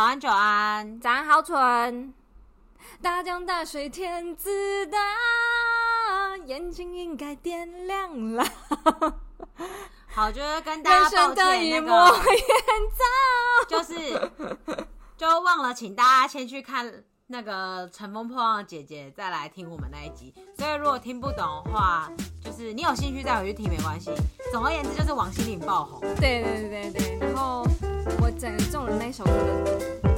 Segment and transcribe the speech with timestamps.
[0.00, 2.14] 早安，久安，早安，好蠢。
[3.02, 4.98] 大江大水天自大，
[6.46, 8.42] 眼睛应该点亮了。
[10.06, 12.18] 好，就是跟大家抱歉，那个
[13.68, 13.94] 就是
[15.18, 20.32] 就忘了请大家先去看那个《乘风破浪的姐姐》，再来听我们那一集。
[20.56, 22.10] 所以如果听不懂的话，
[22.42, 24.10] 就是你有兴趣再回去听没关系。
[24.50, 26.00] 总而言之，就是王心凌爆红。
[26.16, 27.62] 对对对对，然后
[28.20, 29.30] 我整中了那首歌
[29.64, 30.09] 的。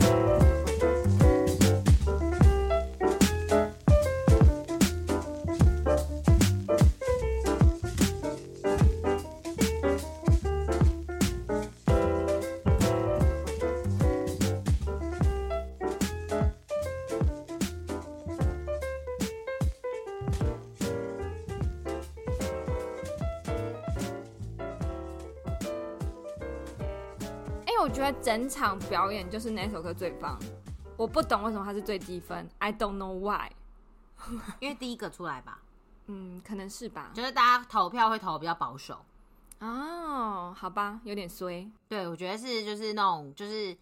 [28.22, 30.38] 整场表演就是那首歌最棒，
[30.96, 33.50] 我不懂为什么它是最低分，I don't know why，
[34.60, 35.60] 因为第一个出来吧，
[36.06, 39.04] 嗯，可能是吧，就是大家投票会投比较保守，
[39.58, 43.76] 哦，好吧，有点衰，对，我觉得是就是那种就是，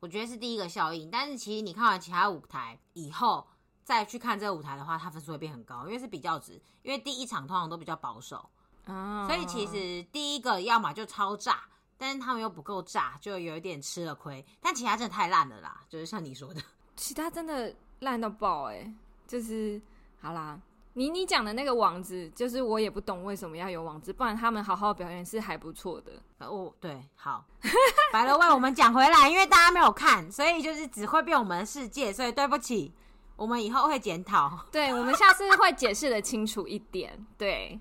[0.00, 3.48] 我觉得是第一个效应，但是其实你看完其他舞台以后
[3.82, 8.50] 再去看这个舞台的话，它分数会变很高，因为是比较值，因为第一场通常都比较保守，
[8.84, 11.64] 哦，所以其实第一个要么就超炸。
[12.02, 14.42] 但是他们又不够炸，就有一点吃了亏。
[14.58, 16.62] 但其他真的太烂了啦，就是像你说的，
[16.96, 18.94] 其他真的烂到爆哎、欸！
[19.26, 19.78] 就是
[20.18, 20.58] 好啦，
[20.94, 26.12] 你你讲的那个网子，就是我也不懂为什么要有网子，不然他们好好表演是还不错的。
[26.38, 27.44] 哦，对，好，
[28.10, 32.90] 白了为我们讲回来，因为大家没有看，所以就是只会变我们的世界，所以对不起，
[33.36, 34.58] 我们以后会检讨。
[34.72, 37.78] 对，我们下次会解释的清楚一点，对，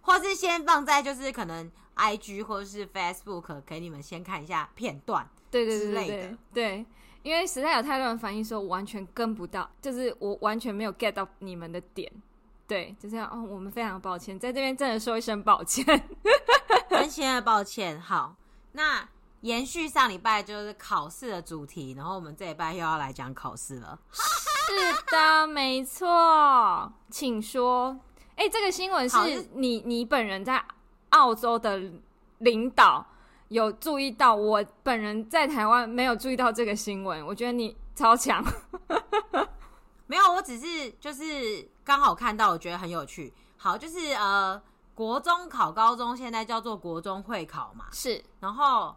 [0.00, 1.70] 或是先放在就是可能。
[1.94, 6.86] I G 或者是 Facebook 给你们先看一下片段，对对对对对，
[7.22, 12.10] 因为实在有太多人反映说我完全跟不到，就是我完全没有 get 到你们的点，
[12.66, 15.84] 对，就这样哦，我们非常抱歉，在这边真的说一声抱歉，
[16.88, 18.00] 真心的抱歉。
[18.00, 18.34] 好，
[18.72, 19.08] 那
[19.42, 23.98] 延续上礼拜就是考试的主题，然后我们这礼拜又要来讲考试了。
[24.12, 24.72] 是
[25.10, 27.98] 的，没错，请说。
[28.36, 30.64] 哎、欸，这个新闻是你你本人在。
[31.12, 31.80] 澳洲的
[32.38, 33.06] 领导
[33.48, 37.24] 有注意到，我本人在台湾没有注意到这个新闻。
[37.26, 38.42] 我觉得你超强，
[40.06, 43.32] 没有，我只是就是刚好看到，我觉得很有趣。
[43.56, 44.60] 好，就是呃，
[44.94, 48.22] 国中考高中，现在叫做国中会考嘛，是。
[48.40, 48.96] 然后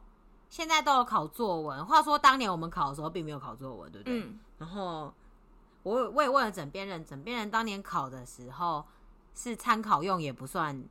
[0.49, 1.85] 现在都有考作文。
[1.85, 4.21] 话说当年我们考的时候，并没有考作文，对不对？
[4.21, 4.39] 嗯。
[4.57, 5.13] 然后
[5.83, 8.85] 我我也问了枕边人，枕边人当年考的时候
[9.35, 10.81] 是参考用，也不算。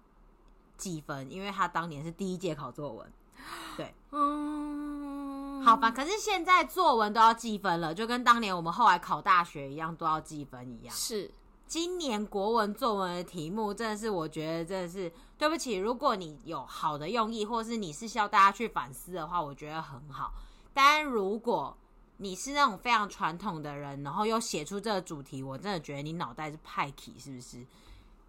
[0.76, 3.12] 计分，因为他当年是第一届考作文，
[3.76, 5.90] 对，嗯，好吧。
[5.90, 10.94] 可是现在作文都要计分了，就跟当年我们后来考大学一样，都要计分一样。
[10.94, 11.30] 是，
[11.66, 15.74] 今年国文作文的题目真的是，我觉得真的是对不起。
[15.74, 20.32] 如果你有好的用意，或是你是需要大家去反思的话，我觉得很好。
[20.72, 21.76] 但如果
[22.18, 27.66] 你是那种非常传统的人，然后又写出这个主题，我真的觉得你脑袋是派气，是不是？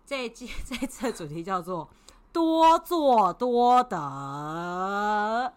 [0.06, 1.88] 这一季 这一次的主题叫做。
[2.36, 5.54] 多做多得，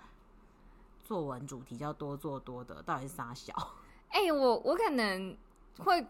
[1.03, 3.53] 作文主题叫多做多得，到底是啥小？
[4.11, 5.37] 哎、欸，我我可能
[5.81, 6.07] 会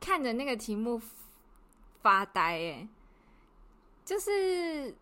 [0.00, 0.98] 看着那个题目
[2.00, 2.88] 发呆，哎，
[4.02, 4.96] 就是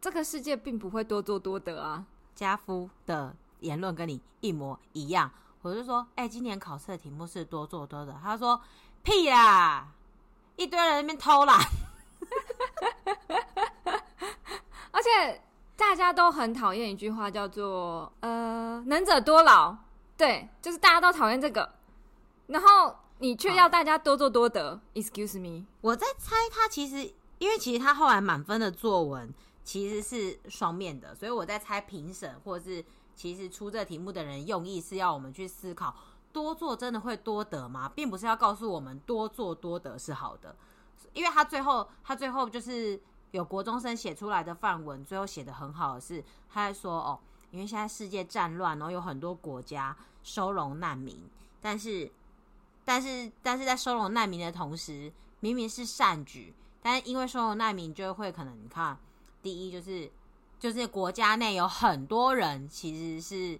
[0.00, 2.06] 这个世界并不会多做多得啊。
[2.36, 5.28] 家夫的言论跟你一模一样，
[5.62, 8.60] 我就说，哎、欸，今年考试的题目是多做多得，他说
[9.02, 9.88] 屁啦，
[10.54, 11.58] 一堆人在那边偷懒。
[14.90, 15.42] 而且
[15.76, 19.76] 大家都很讨厌一句话，叫做“呃，能者多劳”。
[20.16, 21.68] 对，就是大家都讨厌这个，
[22.46, 24.80] 然后你却要大家多做多得。
[24.94, 29.34] Excuse me，我在猜他其实，因为其实他后来满分的作文
[29.64, 32.84] 其实是双面的，所以我在猜评审或是
[33.16, 35.96] 其实出这题目的人用意是要我们去思考：
[36.32, 37.90] 多做真的会多得吗？
[37.92, 40.54] 并不是要告诉我们多做多得是好的。
[41.12, 47.18] 因为他最后，他最后就是有国中生写出来的范文，最后写的很好的是，他在说哦，
[47.50, 51.28] 因为现在世界战乱，然后有很多国家收容难民，
[51.60, 52.10] 但是，
[52.84, 58.98] 但是，但是在收容难民的同时，明明是善举，但是因为收容难民就会可能，你看，
[59.42, 60.10] 第一就是
[60.58, 63.58] 就是国家内有很多人其实是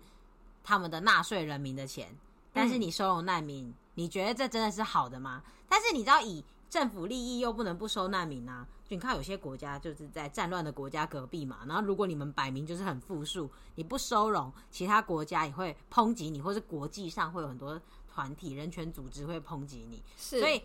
[0.62, 2.16] 他们的纳税人民的钱，
[2.52, 5.42] 但是你收容难民，你觉得这真的是好的吗？
[5.68, 8.66] 但是你知道以政府利益又不能不收难民啊。
[8.82, 17.80] 就你看有些国家就是在战乱的国家隔壁嘛，然后如果你们摆明就是很富庶，你不收容，其他国家也会抨击你，或是国际上会有很多
[18.12, 20.02] 团体、人权组织会抨击你。
[20.18, 20.60] 是，所以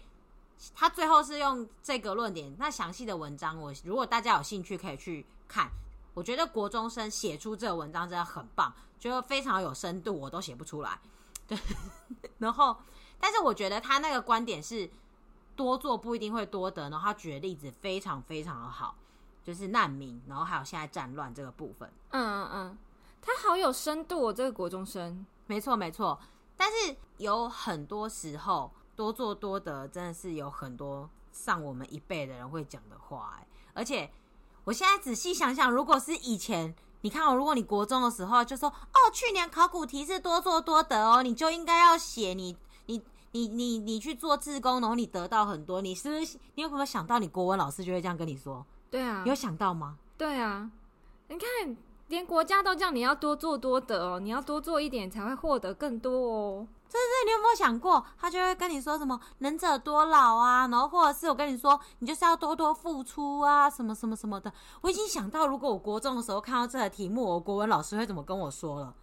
[0.74, 2.56] 他最后是用这个论点。
[2.58, 5.70] 那详细的文章，我如果大家有兴趣可以去看。
[6.16, 11.00] 我觉得国中生写出这个文章真的很棒，就非常有深度，我都写不出来。
[11.48, 11.58] 对，
[12.40, 12.76] 然后，
[13.20, 14.90] 但是我觉得他那个观点是
[15.60, 18.96] 多做不一定会多得，然后他举的例子非常非常的好，
[19.44, 21.92] 就是难民，然后还有现在战乱这个部分。
[22.12, 22.78] 嗯嗯嗯，
[23.22, 25.26] 他好有深度哦，这个国中生。
[25.48, 26.18] 没错没错，
[26.56, 34.10] 但是有很多时候多做多得真的是有很多上我们一辈的人会讲的话，哎，而且。
[34.66, 43.02] 我现在仔细想想，如果是以前，你看哦，如果你国中的时候就说哦，去年考古题是多做多得哦，你就应该要写你你
[43.32, 48.66] 你你你去做志工，然后你得到很多，你是不是你有没有想到你国文老师就会这样跟你说？
[48.90, 49.98] 对啊，你有想到吗？
[50.18, 50.70] 对啊，
[51.28, 51.78] 你看
[52.08, 56.68] 连国家都叫你要多做多得哦，你要多做一点才会获得更多哦。
[56.90, 64.52] 这是你有没有想过，他就会跟你说什么“能者多劳”啊，然后或者是我跟你说，你就是要多多付出啊，什么什么什么的。
[64.82, 68.96] 我已经想到，如果我国中的时候看到这个题目，我国文老师会怎么跟我说了。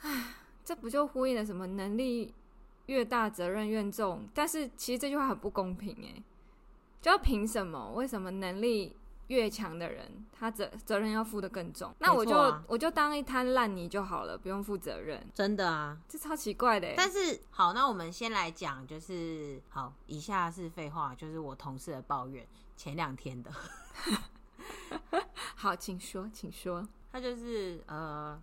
[0.00, 2.32] 唉，这不就呼应了什么“能力
[2.92, 4.28] 越大，责任越重”？
[4.34, 6.22] 但是其实这句话很不公平诶，
[7.00, 7.92] 就要凭什么？
[7.94, 8.96] 为什么能力？
[9.28, 11.94] 越强的人，他责责任要负得更重。
[12.00, 15.26] 那我就、啊、我就当一滩烂泥就好了，不用负责任。
[15.32, 16.92] 真的啊，这超奇怪的。
[16.94, 22.46] 但是好，那我们先来讲，就是好，以下是废话，就是我同事的抱怨，
[22.76, 23.50] 前两天的。
[25.56, 26.86] 好，请说，请说。
[27.10, 28.38] 他就是呃。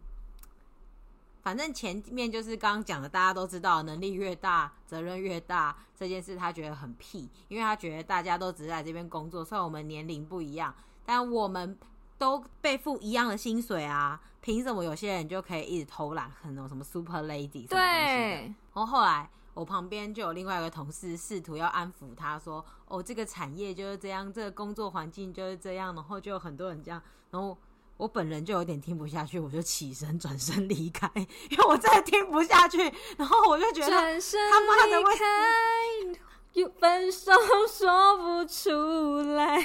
[1.41, 10.75] 反正前面就是刚刚讲的，大家都知道，能力越大，责任越大这件事，他觉得很屁，因为他觉得大家都只是在这边工作，虽然我们年龄不一样，
[11.05, 11.77] 但我们
[12.17, 17.77] 都背负一样的薪水啊，凭什么有些人就可以一直偷懒，很多什么 super lady 什么东西的？
[17.77, 18.53] 对。
[18.73, 27.01] 然后后来我旁边就有另外一个同事试图要安抚他说：“哦，这个产业就是这样，这个工作环境就是这样。”然后就有很多人这样，
[27.31, 27.57] 然后。
[27.99, 31.11] 我本人就有点听不下去，我就起身转身离开，
[31.49, 32.77] 因为我真的听不下去。
[33.17, 36.21] 然后我就觉得他妈的离开，
[36.53, 37.33] 有分手
[37.67, 39.57] 说不出来。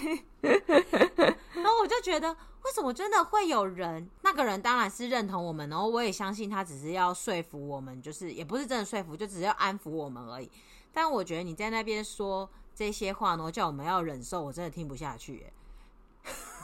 [1.54, 4.10] 然后我就觉得，为什么真的会有人？
[4.22, 10.50] 那个人当然是认同我们，然后我也相信他只是要说服我们，就是也不是真的说服，就只是要安抚我们而已。
[10.92, 15.52] 但我觉得你在那边说这些话呢，叫我们要忍受，我真的听不下去耶。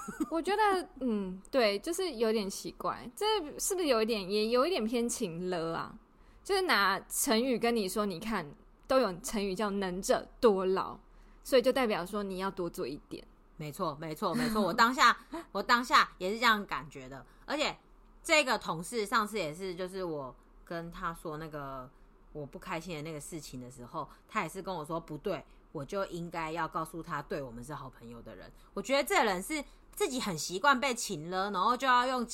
[0.30, 3.26] 我觉得，嗯，对，就是有点奇怪，这
[3.58, 5.94] 是不是有一点，也有一点偏情了啊？
[6.42, 8.50] 就是拿成语跟你说，你看
[8.86, 10.98] 都有成语叫“能者多劳”，
[11.44, 13.24] 所以就代表说你要多做一点。
[13.56, 14.60] 没错，没错，没错。
[14.60, 15.16] 我当下，
[15.52, 17.24] 我当下也是这样感觉的。
[17.44, 17.76] 而且
[18.22, 21.88] 这个同事上次也是，就是我跟他说那个
[22.32, 28.50] 我不开心的那个事情的时候，他也是跟我说不对，我就应该要告诉他，对我们是好朋友的人。
[28.72, 29.62] 我觉得这人是。
[30.00, 32.26] 自己很习惯被请了，然后就要用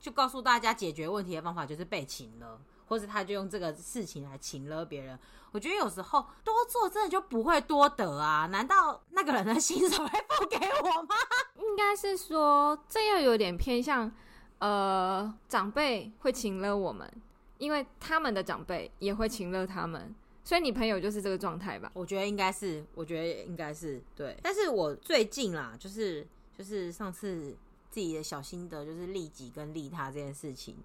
[0.00, 5.16] 就告诉大家解决问题的方法就是被请了，或者他就用这个事情来请了别人。
[5.52, 8.46] 我觉得有时候多做真的就不会多得啊？
[8.46, 11.14] 难道那个人的薪水会付给我吗？
[11.62, 14.10] 应该是说这又有点偏向
[14.58, 17.08] 呃长辈会请了我们，
[17.58, 21.88] 因为他们的长辈也会请了他们，所以你朋友就是这个状态吧？
[21.94, 24.36] 我觉得应该是，我觉得应该是对。
[24.42, 26.26] 但是我最近啦，就是。
[26.56, 27.56] 就是上次
[27.90, 30.76] 自己的小心得，就是利己跟利他这件事情，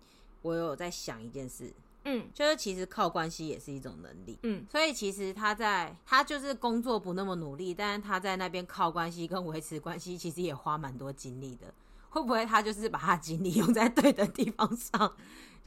[0.41, 1.71] 我有在想一件事，
[2.05, 11.73] 嗯，就是其实靠关系也是一种能力，嗯，所以其实他在他就是工作不那么努力，但是他在那边靠关系跟维持关系，其实也花蛮多精力的，
[12.09, 15.13] 会不会他就是把他精力用在对的地方上？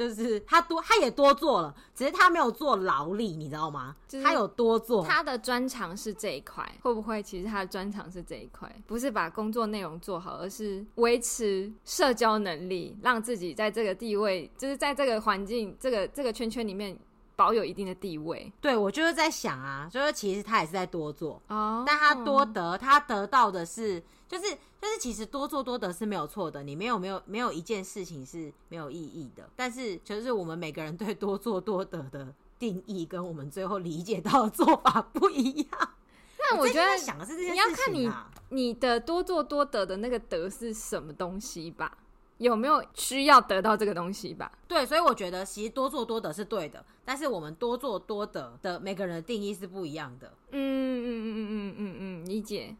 [0.01, 3.95] 就是他多，他也多做了，只是他没有做劳力，你知道吗？
[4.09, 8.75] 就是他有多做，他的专长是这一块，会不会其实他的专长是这一块？
[8.87, 16.99] 不是把工作内容做好，而是维持社交能力，让自己在这个地位，就是在这个环境、这个这个圈圈里面
[17.41, 18.53] 保有一定的地位。
[18.61, 24.03] 对，我就是在想啊，就是其实他也是在多做哦，但他多得，他得到的是。
[24.29, 24.45] 就是
[24.81, 26.63] 就是，其实多做多得是没有错的。
[26.63, 29.51] 你没有没有没有一件事情是没有意义的。
[29.57, 35.91] 但是，就是我们每个人对多做多得的定义，跟我们最后理解到的做法不一样。
[36.39, 41.99] 那我觉得想的是这件事情啊，你要看你你的多做多得的那个得是什么东西吧？
[42.41, 44.51] 有没有需要得到这个东西吧？
[44.67, 50.33] 对，所以我觉得其实多做多得是对的，但是我们多做多得的每个人的定义是不一样的。
[50.53, 52.75] 嗯嗯嗯嗯嗯嗯嗯，理解。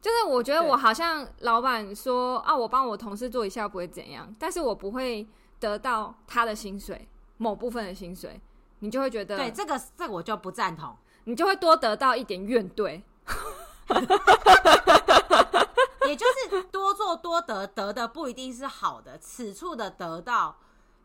[0.00, 5.26] 就是我觉得我好像老板说啊，我帮我同事做一下不会怎样，但是我不会
[5.58, 8.38] 得到他的薪水，某部分的薪水，
[8.80, 13.00] 你就会觉得对这个这个我就不赞同，你就会多得到一点怨怼。
[16.08, 19.18] 也就是多做多得，得的不一定是好的。
[19.18, 20.58] 此处的得到，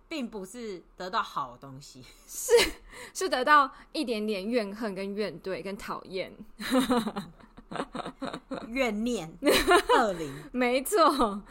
[0.07, 2.53] 并不是得到好的东西， 是
[3.13, 6.33] 是得到一点点怨恨、跟怨怼、跟讨厌、
[8.67, 9.37] 怨念、
[9.97, 10.33] 恶灵。
[10.53, 11.41] 没错，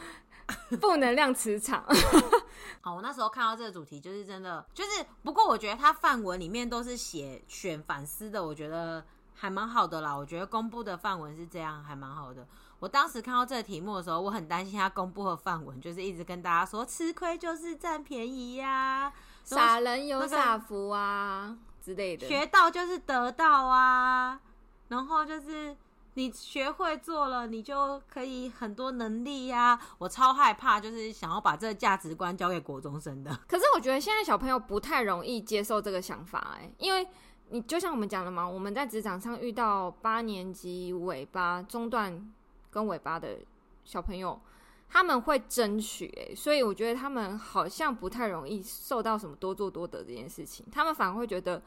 [0.80, 1.84] 负能量磁场。
[2.80, 9.04] 好，我那时候看到这个主题，就是真的，就是不过我觉得他范文里面都是写选反思的，我觉得
[9.42, 10.16] 还蛮好的啦。
[10.16, 12.46] 我觉得公布的范文是这样，还蛮好的。
[12.78, 24.40] 我当时看到这个题目的时候，我很担心他公布的范文就是一直跟大家说吃亏就是占便宜呀、啊，傻人有傻福啊之类的，学到就是得到啊，
[24.86, 25.76] 然后就是
[26.14, 29.80] 你学会做了，你就可以很多能力呀、啊。
[29.98, 33.36] 我超害怕，就是想要把这个价值观交给国中生的。
[33.48, 37.08] 可是我觉得现在小朋友不太容易接受这个想法、欸，哎，因为
[37.52, 42.32] 你就像我们讲的嘛，我们在职场上遇到八年级尾巴中段。
[42.72, 43.36] 跟尾巴的
[43.84, 44.40] 小朋友，
[44.88, 51.60] 他们会争取，欸，所以我觉得他们好像不太容易受到什么多做多得这件事情，他们反而会觉得，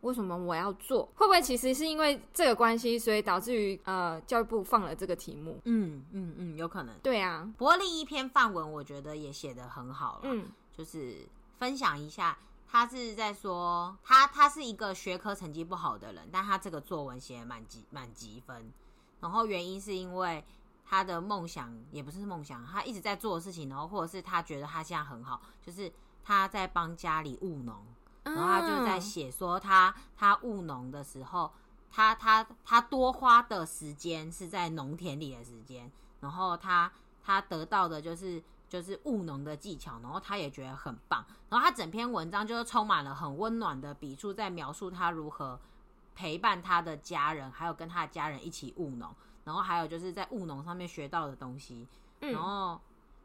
[0.00, 1.06] 为什么我要做？
[1.16, 5.60] 会不会其实是因为这个关系，所以导致于呃教育部放了这个题目？
[5.64, 6.94] 嗯嗯嗯，有可能。
[7.02, 11.26] 对啊，不过另一篇范文我觉得也写得很好了，嗯，就是
[11.58, 12.38] 分享一下，
[12.72, 18.72] 他是在说他他是一个学科成绩不好的人，但他这个作文写满级满级分。
[19.20, 20.42] 然后原因是因为
[20.82, 25.92] 他的梦想也不是梦想，他一直在做的事情，然后或者是他觉得他现在很好，就是
[26.24, 27.84] 他在帮家里务农，
[28.22, 31.52] 然后他就在写说他他务农的时候，
[31.90, 36.90] 他他他多花的时间是在农田里的时间，然后他
[37.22, 45.60] 他得到的就是就是务农的技巧，然后他也觉得很棒，然后他整篇文章就是充满了很温暖的笔触，在描述他如何。
[46.14, 49.10] 陪伴他的家人，还有跟他的家人一起务农，
[49.44, 51.88] 然后还有就是在务农上面学到的东西，
[52.20, 52.78] 嗯，然后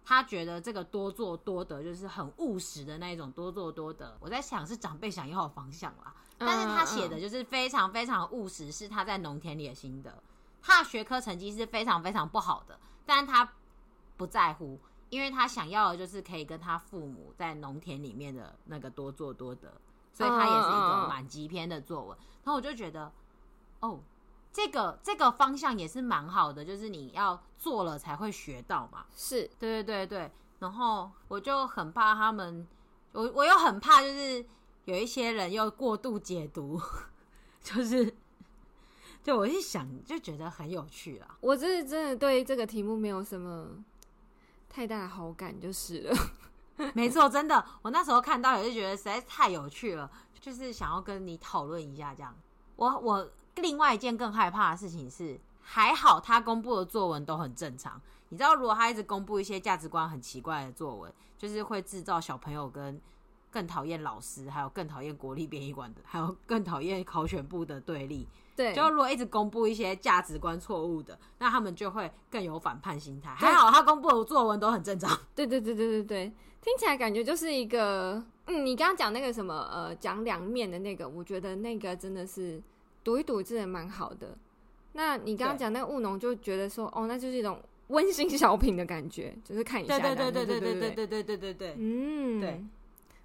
[0.06, 4.18] 他觉得这个多做多得就是很务实的那种多做多得。
[4.22, 10.24] 我在想是长辈想要的方向啦，但是他写的就是非常非常务实，是他在农田里的心得。
[10.62, 13.52] 他的学科成绩是非常非常不好的，但他
[14.16, 19.74] 不在乎，因为他想要的就是可以跟他父母在农田里面的那个多做多得。
[20.14, 23.12] 所以他也是一个满级篇的作文，然后我就觉得，
[23.82, 24.00] 哦，
[24.52, 29.06] 这个这个方向也是蛮好的，就是你要做了才会学到嘛。
[29.16, 30.32] 是，对对对对。
[30.58, 32.68] 然后我就很怕他们，
[33.12, 34.44] 我我又很怕，就是
[34.86, 36.82] 有一些人又过度解读，
[37.62, 38.12] 就是，
[39.24, 41.38] 就我一想就觉得很有趣啦。
[41.42, 43.68] 我这是真的对这个题目没有什么
[44.78, 46.16] 太大的好感，就是了。
[46.94, 50.08] 没错，真的，我那时候看到也是觉得实在是太有趣了，
[50.40, 52.32] 就是想要跟你讨论一下这样。
[52.76, 58.00] 我我另外一件更害怕的事情是，还好他公布的作文都很正常。
[58.30, 63.02] 你知道，如果他一直公布一些价值观很奇怪的作文，就是会制造小朋友跟
[63.50, 68.28] 更讨厌老师，还有更讨厌国立编译馆的，还有更讨厌考选部的对立。
[68.58, 73.30] 对，就如果一直公布一些价值观错误的，那他们就会更有反叛心态。
[73.36, 75.18] 还好他公布的作文都很正常。
[75.36, 76.34] 对对对对对对。
[76.60, 82.62] 听起来感觉就是一个，嗯，你刚刚讲那个什么，呃，讲两面的那个，我觉得那个真的是
[83.04, 84.36] 读一读，真的蛮好的。
[84.94, 90.00] 那你刚刚讲那个务农，就觉得说，哦，那就是一种温馨小品的感觉，就是看一下。
[90.00, 91.76] 对对对对对对对对对对对对。
[91.78, 92.66] 嗯，对。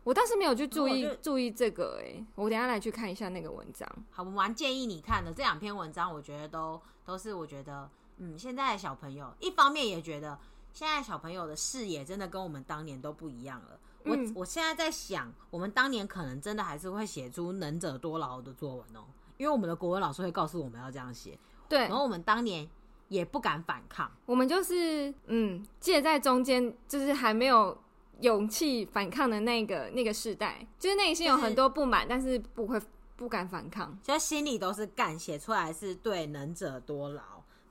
[0.05, 3.89] 我倒是没有去注意注意这个，哎，我等下来去看一下那个文章。
[4.11, 10.39] 好，我蛮建议你看的这两篇文章，我觉得都都是我觉得，嗯，现在的小朋友一方面也觉得。
[10.75, 13.79] 现在小朋友的视野真的跟我们当年都不一样了。
[14.07, 19.05] 我、嗯、我现在在想，我们当年可能真的还是会写出“能者多劳”的作文哦，
[19.37, 21.39] 因为我们的国文老师会告诉我们要这样写。
[21.69, 22.67] 对，然后我们当年
[23.09, 27.77] 也不敢反抗，我们就是嗯，介在中间，就是还没有
[28.23, 32.81] 勇气反抗的那个那个世代，就是内心有很多不满，但是不会
[33.17, 37.23] 不敢反抗，就心里都是干，写出来是对“能者多劳”，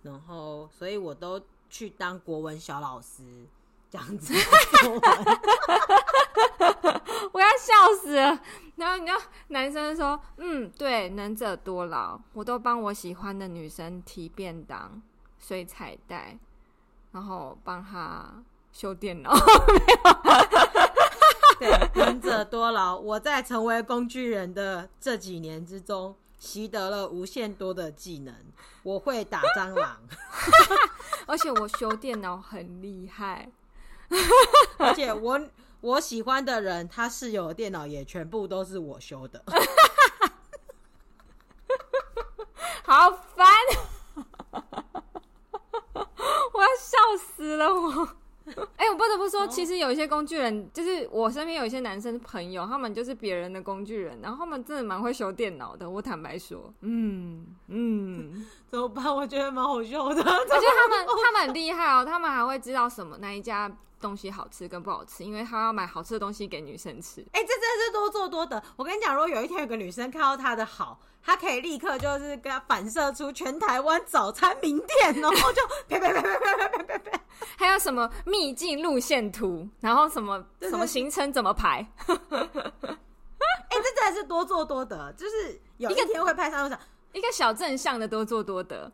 [0.04, 1.42] 然后所以我都。
[1.74, 3.24] 去当国文小老师，
[3.90, 4.34] 这样子，
[7.32, 8.42] 我要笑死了。
[8.76, 9.18] 然后你知道
[9.48, 15.02] 男生说：“嗯，对，能者多劳，我都帮我喜欢的女生提便当、
[15.40, 16.38] 水彩带，
[17.14, 19.34] 然后帮她修电脑。
[21.60, 22.98] 对，能者多劳。
[22.98, 28.34] 我在成为工具人的这几年之中，习得了无限多的技能。
[28.84, 29.98] 我会打蟑螂，
[31.28, 33.52] 而且我修电脑很厉害。
[34.80, 35.40] 而且我
[35.82, 39.44] 我喜欢的人，他室友的电脑也全部都是我修的。
[42.84, 43.48] 好烦，
[46.54, 48.16] 我要笑死了我。
[49.02, 55.90] 不得不说，其实有一些工具人，就是我身边有一些男生朋友，他们就是别人的工具人，然后他们真的蛮会修电脑的。
[55.90, 59.14] 我坦白说，嗯嗯， 怎么办？
[59.14, 60.22] 我觉得蛮好笑的。
[60.22, 67.22] 而且他们 他们很厉害哦，他们还会知道什么哪一家东西好吃跟不好吃，因为他要买好吃的东西给女生吃。
[67.32, 68.62] 哎、欸，这真的是多做多得。
[68.76, 77.20] 我跟你讲，如果有一天有个女生看到他的好，她可以立刻就是给他反射出全台湾早餐名店，然后就啪啪啪啪啪啪啪啪啪。
[77.58, 81.86] 还有什么秘境路线图，然后什么什么行程怎么排？
[82.08, 86.80] 哎、欸，这真的是多做多得，就是有一天会派上用场，
[87.14, 88.92] 一个小正向的多做多得。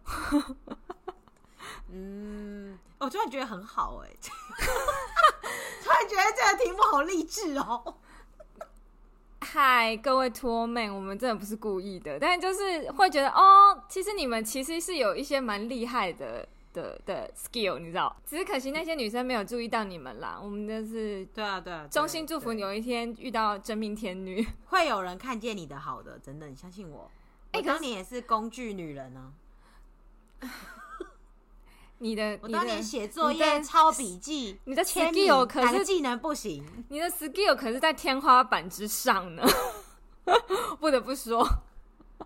[1.91, 4.17] 嗯，我突然觉得很好哎、欸，
[5.83, 7.95] 突然觉得这个题目好励志哦。
[9.41, 18.13] 嗨，各位托妹，我们真的不是故意的，但就是会觉得哦，其实你们其实是有一些蛮厉害的的的 skill，你知道？
[18.25, 20.39] 只是可惜那些女生没有注意到你们啦。
[20.41, 27.09] 我们就是对啊对啊，衷心祝福你有一天遇到真命天女， 会有人看见你的好的，真的，你相信我。
[27.51, 29.33] 哎、欸，可是你也是工具女人呢、
[30.39, 30.49] 啊。
[31.99, 39.43] 你的，我当年写作业、抄笔记，你的 skill 可是技能不行，你的 skill 可是在天花板之上呢。
[40.79, 41.47] 不得不说，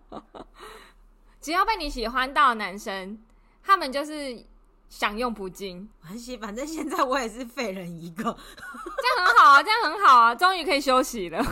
[1.39, 3.17] 只要被你喜欢到的男生，
[3.63, 4.43] 他们就是
[4.89, 5.87] 享用不尽。
[6.01, 11.43] 关系，反正现在我也是废人一个， 这样很好啊，这样很好啊，终于可以休息了，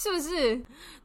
[0.00, 0.56] 是不是？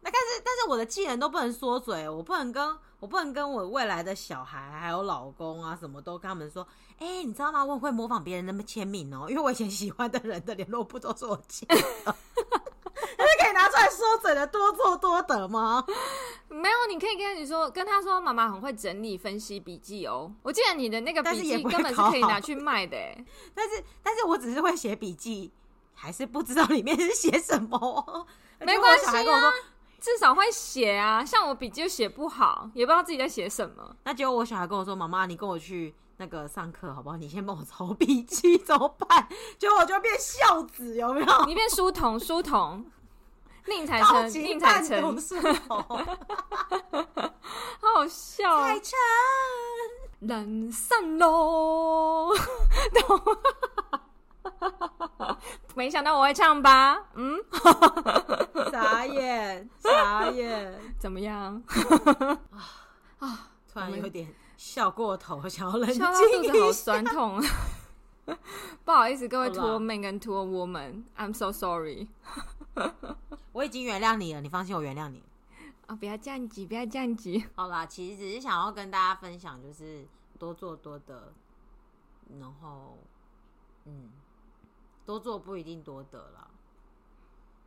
[0.02, 2.78] 那但是但是我的技能都不能缩嘴，我不能跟。
[3.02, 6.66] 我不能跟我未来的小孩还有老公啊，什么都跟他们说。
[6.98, 7.64] 哎、欸，你知道吗？
[7.64, 11.75] 我很会模仿别人那么签名哦，因为我以前喜欢的人的联络簿都是我签的。
[13.18, 15.86] 那是可以拿出来说嘴的，多做多得吗？
[16.48, 20.31] 没有，你可以跟你说，跟他说，妈妈很会整理分析笔记哦。
[20.42, 22.98] 我记得你的那个笔记根本是可以拿去卖的，
[23.53, 25.51] 但是但是我只是会写笔记，
[25.94, 28.25] 还是不知道里面是写什么。
[28.59, 29.51] 没关系啊。
[30.00, 33.96] 至少会写啊，像我笔记就写不好，也不知道自己在写什么。
[34.03, 37.18] 那结果我小孩跟我说：“妈妈，你跟我去那个上课好不好？
[37.18, 41.46] 你先帮我抄笔记， 怎么办？”结果我就变孝子，有没有？
[41.48, 42.85] 你变书童，书童，
[43.65, 45.01] 宁采臣，宁采臣，
[45.68, 45.81] 好
[47.81, 48.61] 好笑。
[48.61, 48.91] 采臣，
[50.20, 52.31] 人散喽。
[55.75, 56.98] 没想到我会唱吧？
[57.16, 57.38] 嗯，
[58.72, 61.62] 傻眼，傻眼，怎么样？
[63.20, 66.14] 啊，突然有点笑过头，想要冷静一下。
[66.14, 67.42] 笑到肚子好酸痛，
[68.84, 72.08] 不好意思，各位 Tour man 跟 Tour woman，I'm so sorry。
[73.51, 75.24] 我已经原谅你了，你放心，我原谅你。
[75.88, 77.42] 啊，不要这样子，不要这样子。
[77.55, 80.05] 好啦，其实只是想要跟大家分享，就是
[80.40, 81.34] 多做多得，
[82.40, 82.98] 然后，
[83.86, 84.12] 嗯。
[85.05, 86.50] 多做不一定多得了，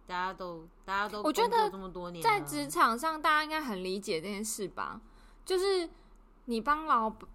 [0.06, 5.00] 大家都大家都，我觉得这么多年，在职场上，大家应该很理解这件事吧？
[5.44, 5.88] 就是
[6.46, 7.28] 你帮老板，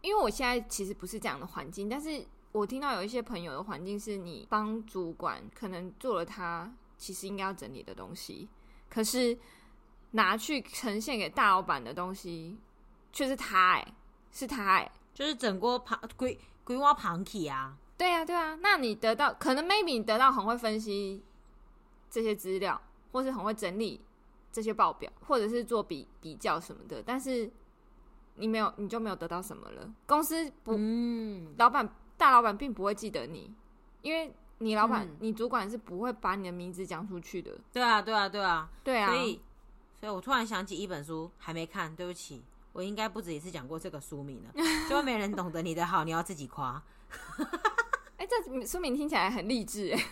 [0.00, 8.48] 因为我现在其实不是这样的环境，但是我听到有一些朋友的环境是你帮主管可能做了他其实应该要整理的东西，
[8.88, 9.38] 可是
[10.10, 12.58] 拿去呈现给大老板的东西
[13.12, 13.94] 却是他哎、欸，
[14.32, 17.76] 是他哎、欸，就是整锅盘规规划盘起啊。
[17.98, 21.22] 对啊，对啊，那你得到可能 maybe 你得到很会分析
[22.10, 22.80] 这些资料，
[23.12, 24.00] 或是很会整理
[24.52, 27.50] 这些报表，或者是做比比较什么的，但是
[28.34, 29.90] 你没有，你就没有得到什么了。
[30.06, 33.50] 公司不，嗯，老板大老板并不会记得你，
[34.02, 37.52] 因为你老板、嗯、你主管是不会把你的名字讲出去的。
[37.72, 39.06] 对啊，对啊，对啊，对啊。
[39.06, 39.40] 所以，
[40.00, 44.50] 所以我突然想起一本书，还没看，对不起，我应该不止一次讲过这个书名了。
[44.88, 46.82] 就没人懂得你的好，你要自己夸。
[48.16, 49.96] 哎，这书名听起来很励志哎。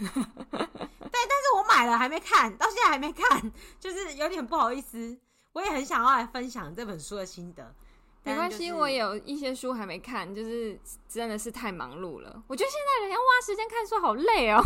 [0.50, 5.16] 对，但是我买了还没看，到现在还没看，就是有点不好意思。
[5.52, 7.74] 我也很想要来分享这本书的心得。
[8.24, 12.42] 没关系，就是、我有一些书还没看，就是真的是太忙碌了。
[12.48, 14.62] 我觉得现在人要花时间看书好累哦。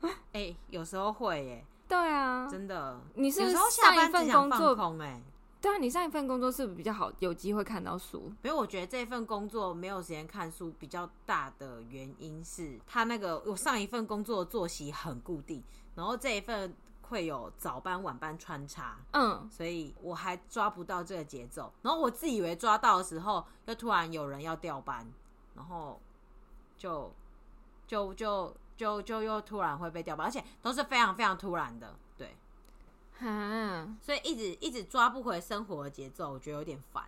[0.32, 1.64] 哎，有时候会耶。
[1.88, 3.00] 对啊，真的。
[3.14, 4.96] 你是不是上一份工作？
[5.02, 5.20] 哎，
[5.60, 8.32] 对啊，你上一份工作是不是比较好，有机会看到书？
[8.42, 15.62] 因为我觉得这份工作没有时间看书，比较大的原因是他那个我上一份工作的作息很固定，
[15.96, 21.72] 然后这一份会有早班晚班穿插，嗯，所以我还抓不到这个节奏。
[21.82, 25.10] 然后我自以为抓到的时候，又突然有人要调班，
[25.56, 26.00] 然后
[26.76, 27.12] 就
[27.88, 31.96] 就就就就又突然会被调班，而且都是非常非常突然的。
[33.20, 37.02] 啊，所以一直一直抓不回生活的节奏，我觉得有点烦。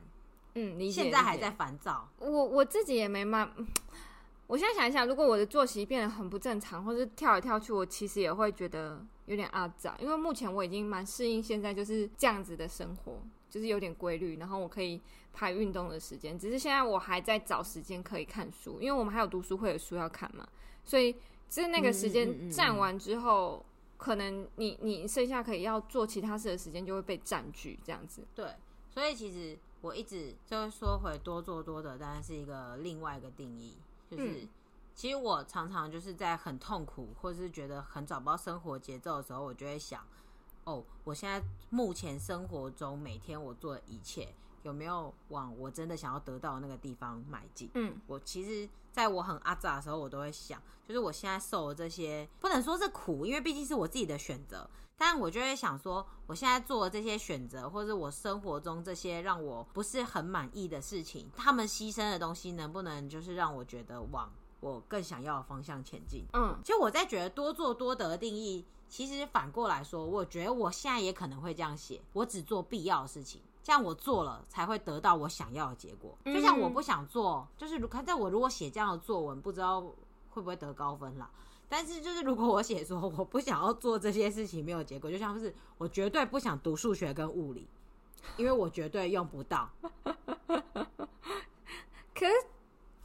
[0.55, 2.09] 嗯，你现在还在烦躁。
[2.19, 3.49] 我我自己也没蛮。
[4.49, 9.97] 我现在想一想，如果我的作息变得很不正常，或是跳来跳去，我其实也会觉得有点阿杂。
[10.01, 15.01] 因为目前我已经蛮适应现在就是这样子的生活，就是有点规律，然后我可以
[15.33, 16.37] 排运动的时间。
[16.37, 20.45] 只是现在我还在找时间可以看书，因为我们还有读书会的书要看嘛，
[20.85, 21.13] 所以
[21.49, 23.65] 就是那个时间占完之后。
[24.01, 28.27] 可能你你剩下可以要做其他事的时间就会被占据，这样子。
[28.35, 28.57] 对，
[28.89, 33.77] 所以其实我一直就说回多做多的，当然是一个另外一个定义。
[34.11, 34.49] 就是、嗯、
[34.95, 40.03] 其实我常常就是在很痛苦或是觉得很找不到生活节奏的时候，我就会想：
[40.65, 44.33] 哦，我现在目前生活中每天我做的一切。
[44.63, 47.71] 有没有往我真的想要得到的那个地方迈进？
[47.75, 54.69] 嗯，我其实在我很阿杂的时候，我都会想，就是我现在受的这些，不能说是苦，因为毕竟是我自己的选择。
[54.97, 66.27] 但我就会想说，我现在做的这些选择，或是我生活中这些让我不是很满意的事情，他们牺牲的东西，能不能就是让我觉得往我更想要的方向前进？
[66.35, 73.41] 嗯，其实我在觉得多做多得的定义，其实反过来说，我觉得我现在也可能会这样写，我只做必要的事情。
[73.63, 76.17] 这样我做了才会得到我想要的结果。
[76.25, 79.81] 就像我不想做，就是如看在我如果写这样的作文，不知道
[80.31, 81.31] 会不会得高分啦。
[81.69, 87.69] 但是就是如果我写说我不想要做这些事情，没有结果，就像是我绝对不想读数学跟物理，
[88.37, 89.71] 因为我绝对用不到。
[92.15, 92.33] 可是，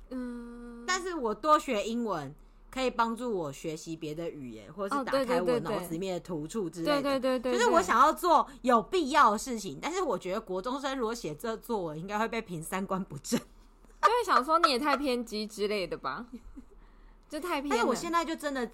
[0.09, 2.33] 嗯，但是我多学英文。
[2.75, 7.01] 可以帮助我学习别的语言，或者是打开我脑子里面的图处之类的。
[7.01, 13.39] 对对对对，就是我想要做有必要的事情，但是我觉得国中生如果写这作文，应该会被评三观不正。
[14.03, 16.25] 就会想说你也太偏激之类的吧？
[17.29, 17.69] 就太偏。
[17.69, 18.69] 但是我现在就真的，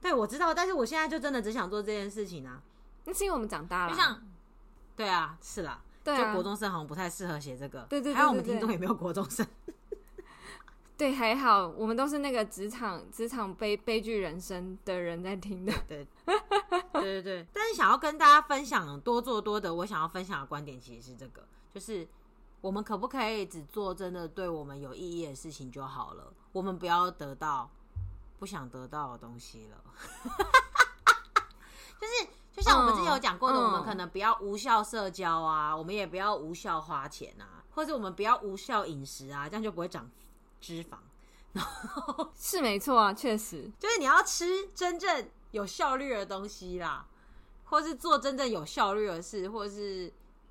[0.00, 2.60] 对，我知道，但是我现在就真的只想做这件事情啊。
[3.04, 3.92] 那是因为我们长大了。
[3.92, 4.20] 就像，
[4.96, 7.86] 对啊，是啦，对啊，就国中生好像不太适合写这个。
[7.88, 9.46] 对对对，还有我们听众也没有国中生。
[10.96, 15.72] 对，还好，我们都是那个职场职场悲悲剧人生的人在听的。
[15.88, 16.06] 对，
[16.92, 17.46] 对对对。
[17.52, 22.06] 但是想要跟大家分享多做多得，我想要分享的观点其实是这个，就是
[22.60, 26.32] 我们可不可以只做真的对我们有意义的事情就好了？
[26.52, 27.68] 我们不要得到
[28.38, 29.76] 不想得到的东西了。
[32.00, 40.08] 就是就像我们之前有讲过的，嗯、我们可能不要无效社交啊，嗯、我们也不要无效花钱啊，或者我们不要无效饮食啊，这样就不会长。
[40.64, 40.96] 脂肪，
[42.34, 47.06] 是没错啊，确实就是你要吃真正有效率的东西啦，
[47.64, 50.10] 或是做真正有效率的事，或是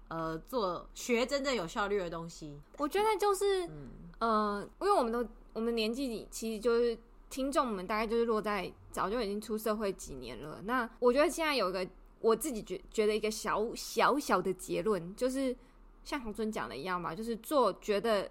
[0.10, 2.60] 呃做学真正有效率的东西。
[2.78, 6.95] 我觉得就是、嗯、呃，因为我们都我们年纪其实就是
[7.28, 10.62] 听众们大概就是落在早就已经出社会几年了。
[10.65, 11.88] 那我觉得现在有一个
[12.19, 15.58] 我自己觉觉得一个小小小的结论，就是
[16.04, 18.30] 像洪尊讲的一样嘛，就是做觉得。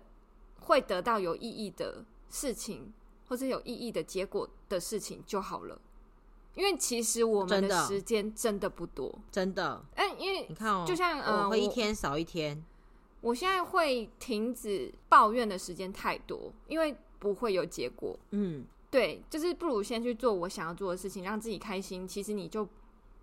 [0.62, 2.92] 会得到有意义的事情，
[3.28, 5.80] 或者有意义的结果的事情就好了。
[6.54, 9.82] 因为其实我们的时间真的不多，真的。
[9.94, 12.62] 哎，因为你看哦，就像呃，我会一天少一天。
[13.22, 18.18] 我现在会停止抱怨的时间太多，因为不会有结果。
[18.32, 22.06] 嗯，对，就是不如先去做我想要做的事情，让自己开心。
[22.06, 22.68] 其实你就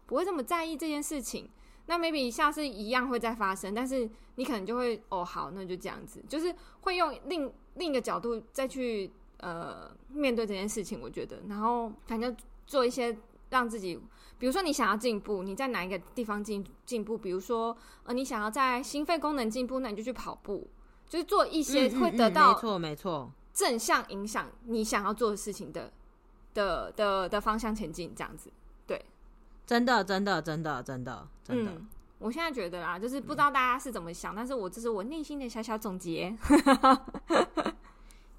[0.06, 1.50] 不会这么在意这件事情。
[1.90, 11.02] 那 maybe 下次一样会再发生，但是你可能就会哦，好，那就这样子，就是会用另另一个角度再去呃面对这件事情。
[11.02, 13.18] 我觉得，然后反正做一些
[13.50, 14.00] 让自己，
[14.38, 17.18] 比如说你想要进步，你在哪一个地方进进步？
[17.18, 20.68] 比如说呃，你想要在心肺功能进步，那你就去跑步，
[21.08, 25.92] 就是做一些会得到没错没错正向影响你想要做的事情的
[26.54, 28.52] 的的的方向前进，这样子。
[29.70, 31.72] 真的，真的，真的，真的，真的。
[31.74, 36.36] 嗯，我现在觉得啦，就是不知道大家是怎么想，嗯、但是我这是我内心的小小总结。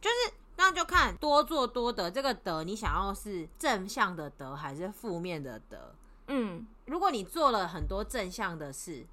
[0.00, 5.94] 就是那就看多做多得这个得，你想要是正向的得还是负面的得？
[6.26, 9.06] 嗯，如果你做了很多正向的事，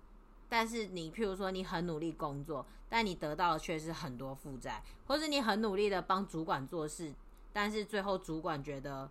[0.49, 7.13] 但是你譬如说你很努力工作，但你得到的却是很多负债，或是你很努力的帮主管做事，
[7.53, 9.07] 但是最后主管觉得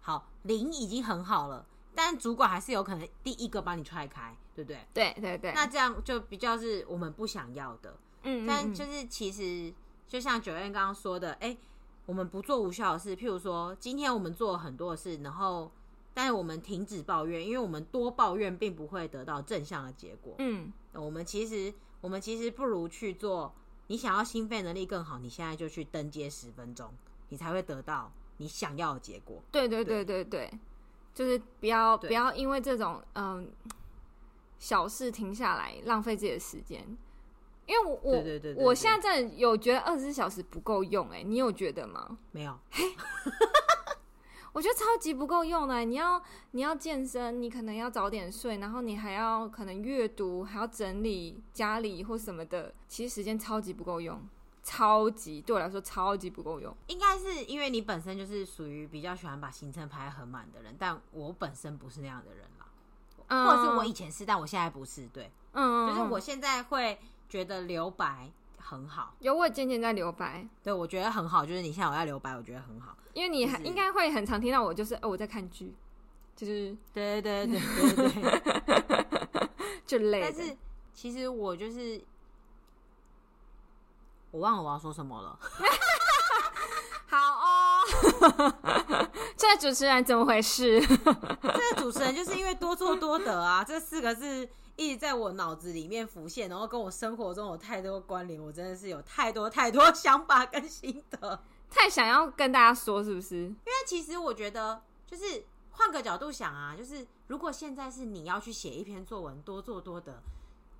[0.00, 1.66] 好零已经很好了。
[1.94, 4.86] 但主管还是有可能第一个把你踹开，对不对？
[4.92, 5.52] 对对对。
[5.52, 7.96] 那这样就比较是我们不想要的。
[8.22, 9.72] 嗯，嗯，嗯，但就是其实
[10.06, 11.58] 就像 Joanne 刚刚说的，哎、欸，
[12.06, 15.70] 我们不做无效的事，譬如说今天我们做了很多的事，然后
[16.14, 20.34] 但是我们停止抱怨，因为我们多抱怨并不会得到正向的结果。
[20.38, 23.54] 嗯，我们其实我们其实不如去做。
[23.88, 26.90] 你想要心肺能力更好，你现在就去登阶十分钟，
[27.28, 29.42] 你才会得到你想要的结果。
[29.50, 30.58] 对对对对对，对
[31.14, 33.50] 就是不要不要因为这种嗯
[34.58, 36.84] 小事停下来浪费自己的时间。
[37.64, 42.18] 因为我我对对对对我现在真的有觉得二十四小时不够用哎、欸，你有觉得吗？
[42.32, 42.58] 没有。
[44.52, 45.78] 我觉得超级不够用的。
[45.82, 54.20] 你要你要健身，你可能要早点睡，然后你还要可能阅读，还要整理家里或什么的，其实时间超级不够用，
[54.62, 56.74] 超级对我来说超级不够用。
[56.86, 62.66] 应该是因为你本身就是属于比较喜欢把行程排很满的人，但我本身不是那样的人啦，
[63.26, 65.06] 嗯、或者是我以前是，但我现在不是。
[65.08, 66.98] 对，嗯，就是我现在会
[67.28, 69.14] 觉得留白很好。
[69.18, 72.96] 有我渐渐在留白，对我觉得很好，就是你现在我在留白，我觉得很好。
[73.14, 75.74] 因为你还应该会很常听到我，就是哦，我在看剧，
[76.36, 79.48] 就是对对对对对对，
[79.84, 80.22] 就累。
[80.22, 80.56] 但是
[80.94, 82.02] 其实我就是
[84.32, 85.38] 我忘了我要说什么了。
[87.06, 87.82] 好哦，
[89.36, 90.80] 这个主持人怎么回事？
[90.80, 101.38] 这个主持人就是因为多做多得啊，这四个字一直在我脑子里面浮现，然后跟我生活中有太多关联，我真的是有太多太多想法跟心得。
[101.68, 103.36] 太想要跟大家说，是不是？
[103.36, 110.22] 因为其实我觉得，就是换个角度想啊，就是如果现在是你要去写一篇作文，多做多得，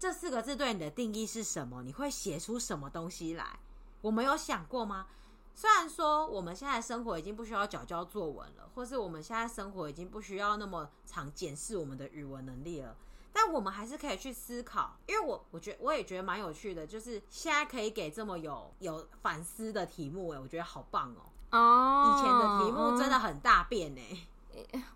[0.03, 1.85] 这四个字对你的定义是什么？
[1.85, 3.61] 你会写出什么东西来？
[4.01, 5.07] 我们有想过吗？
[5.55, 12.97] 虽然说我们现在生活已经不需要缴交作文了，或是我们现在生活已经不需要那么常检视我们的语文能力了。
[13.33, 21.31] 但我们还是可以去思考，因为我我觉得我也觉得蛮有趣的，就是现在可以给这么有有反思的题目，诶，我觉得好棒哦！
[21.53, 24.27] 哦，以前的题目真的很大变哎。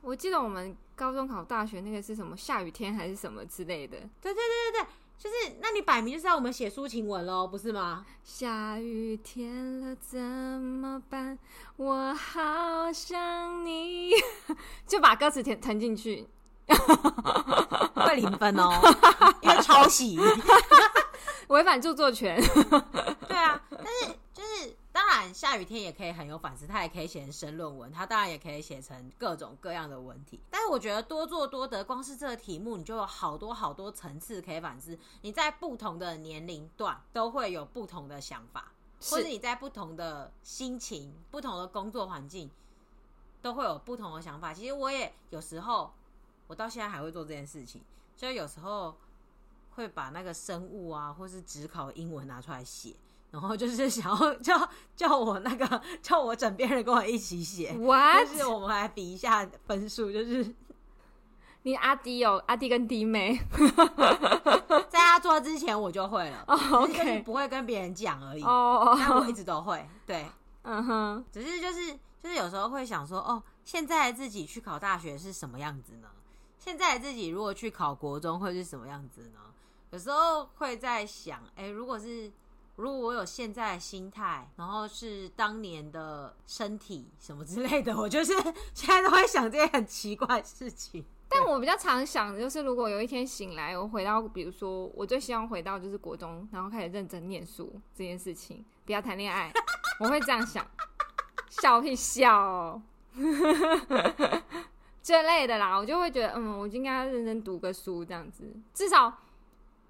[0.02, 3.96] 我记得我们高中考大学那个是什么下雨天还是什么之类的？
[4.20, 4.86] 对对对对对，
[5.18, 8.04] 就是那你摆明就是要我们写抒情文喽，不是吗？
[8.22, 11.38] 下雨天了怎么办？
[11.76, 14.12] 我好想你，
[14.86, 16.26] 就把歌词填填进去。
[17.94, 18.70] 会零分哦，
[19.40, 20.18] 因为抄袭，
[21.48, 22.40] 违反著作权。
[23.28, 24.16] 对啊，但是
[25.26, 30.40] 然，下雨天也可以很有反思，他也可以写成申论文，他当然也可以写成各种各样的文体。
[30.50, 34.98] 但是我觉得多做多得，光是这个题目，你就有好多好多层次可以反思。
[35.22, 38.72] 你在不同的年龄段都会有不同的想法，
[39.10, 42.50] 或者你在不同的心情、不同的工作环境
[43.42, 44.54] 都会有不同的想法。
[44.54, 45.92] 其实我也有时候。
[46.48, 47.82] 我到现在还会做这件事情，
[48.16, 48.96] 就有时候
[49.74, 52.94] 会把那个生物啊，或是只考英文拿出来写，
[53.30, 58.26] 然后就是想要叫叫我那个叫我枕边人跟我一起写，What?
[58.28, 60.54] 就是我们来比一下分数，就是
[61.62, 63.38] 你阿弟有阿弟跟弟妹，
[64.88, 68.98] 在他做之前我就会了，oh, OK，就是不会跟别人讲而已，哦，oh, oh.
[68.98, 70.24] 但我一直都会，对，
[70.62, 71.24] 嗯哼、uh，huh.
[71.32, 76.08] 只是就是就是有时候会想说，哦，现在自己去考大学是什么样子呢？
[76.58, 79.40] 现在自己如果去考国中会是什么样子呢？
[79.90, 82.30] 有时候会在想，哎、欸，如果是
[82.76, 88.32] 如果我有现在的心态，然后是当年的身体什么之类的，我就是
[88.74, 91.04] 现在都会想这些很奇怪的事情。
[91.28, 99.52] 但我比较常想的就是，如果有一天醒来，我回到，比如说，我最希望回到就是国中，然后开始认真念书这件事情，不要谈恋爱，
[99.98, 100.64] 我会这样想，
[101.48, 102.82] 笑屁笑哦。
[105.02, 109.12] 这类的啦，我就会觉得，嗯，我就应该要认真读个书，这样子，至少，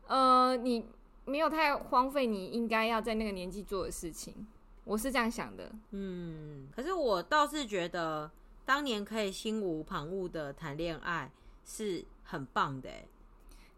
[0.07, 0.87] 呃，你
[1.27, 4.47] 没有太荒废你应该要在那个年纪做的事情，
[4.85, 5.71] 我是这样想的。
[5.91, 8.31] 嗯，可是我倒是觉得，
[8.65, 11.31] 当年可以心无旁骛的谈恋爱
[11.65, 12.89] 是很棒的。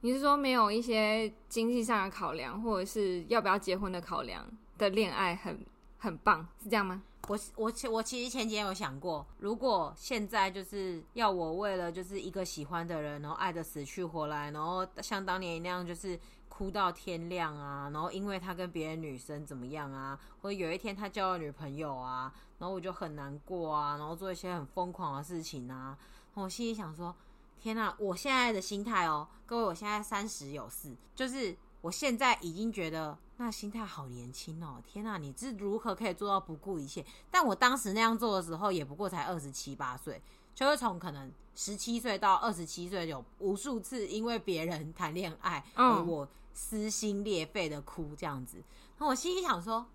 [0.03, 5.59] 你是说没有一些经济上的考量，或者是要不要结婚的考量的恋爱很
[5.99, 7.03] 很棒，是这样吗？
[7.27, 16.19] 我我我其实前几天有想过，如果现在就是要我为了就是一个喜欢的人，然后爱的死去活来，然后像当年那样就是
[16.59, 25.97] 哭到天亮啊，然后因为他跟别的女生怎么样啊，或者有一天他交了女朋友啊，然后我就很难过啊，然后做一些很疯狂的事情啊，
[26.35, 27.14] 我心里想说，
[27.61, 33.16] 天哪，我现在的心态哦，各位，我现在三十有四，就是我现在已经觉得。
[33.40, 34.83] 那心态好年轻哦！
[34.85, 37.07] 天哪，你是如何可以做到不顾一切？
[37.31, 40.21] 但我当时那样做的时候，也不过才二十七八岁，
[40.57, 46.29] 就是从可能十七岁到二十七岁，有无数次因为别人谈恋爱，而我
[46.61, 48.61] 撕心裂肺的哭这样子。
[48.99, 49.87] 那我心里想说，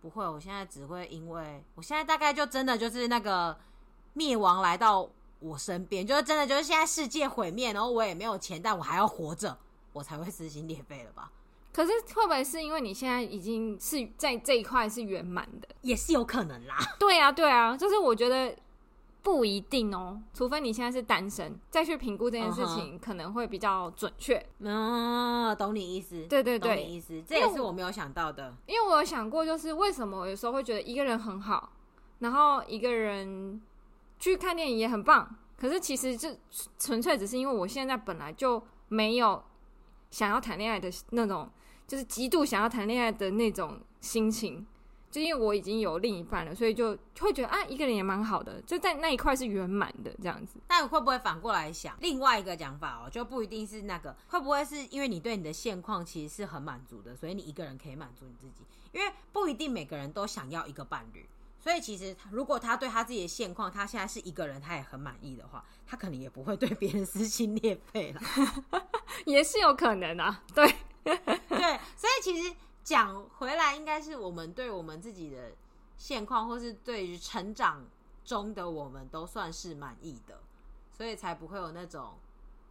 [0.00, 3.56] 不会，我现在只会因为我现在大概就真的就是那个
[4.14, 9.56] 灭亡来到我身边，就是真的就是现在世界毁灭，然后我也没有钱，但我还要活着，
[9.92, 11.30] 我才会撕心裂肺了吧？
[11.72, 16.76] 可是会不会是因为你现在已经是在这一块是圆满的，也是有可能啦。
[16.98, 18.54] 对啊，对啊，就是我觉得
[19.22, 24.44] 不一定哦，除非你现在是单身，再去评估这件事情可能会比较准确。
[24.58, 26.26] 嗯，懂你意思。
[26.26, 28.54] 对对对，懂你意思，这也是我没有想到的。
[28.66, 31.72] 因为我有想过，就是为什么我有时候会觉得一个人很好，
[32.18, 33.60] 然后一个人
[34.18, 36.36] 去看电影也很棒，可是其实这
[36.78, 39.42] 纯粹只是因为我现在本来就没有
[40.10, 41.48] 想要谈恋爱的那种。
[41.84, 44.66] 就是极度想要谈恋爱的那种心情，
[45.12, 50.58] 就因为我已经有另一半了，所以就会觉得啊，一个人也蛮好的，就在那一块是圆满的这样子。
[50.66, 58.64] 但会不会反过来想，另外一个讲法哦，就不一定是那个，会不会是因为你对你的现况其实是很满足的，所以你一个人可以满足你自己？
[58.92, 61.28] 因为不一定每个人都想要一个伴侣，
[61.60, 68.20] 所以其实如果他对他自己的现况，他现在是一个人，他也很满意的话，他可能也不会对别人撕心裂肺了，
[69.26, 70.74] 也是有可能啊，对。
[71.04, 75.52] 对，所以其实讲回来，应该是我们对我们自己的
[75.96, 77.84] 现况，或是对于成长
[78.24, 80.40] 中的我们都算是满意的，
[80.90, 82.18] 所以才不会有那种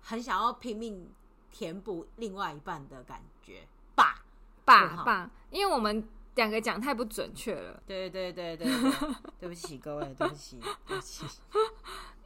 [0.01, 1.09] 很想要拼命
[1.51, 4.23] 填补另外一半的感觉吧？
[4.65, 7.81] 吧吧，因为我们两个讲太不准确了。
[7.85, 8.91] 对对对对对，
[9.39, 11.25] 对 不起各位，对不起，对不起。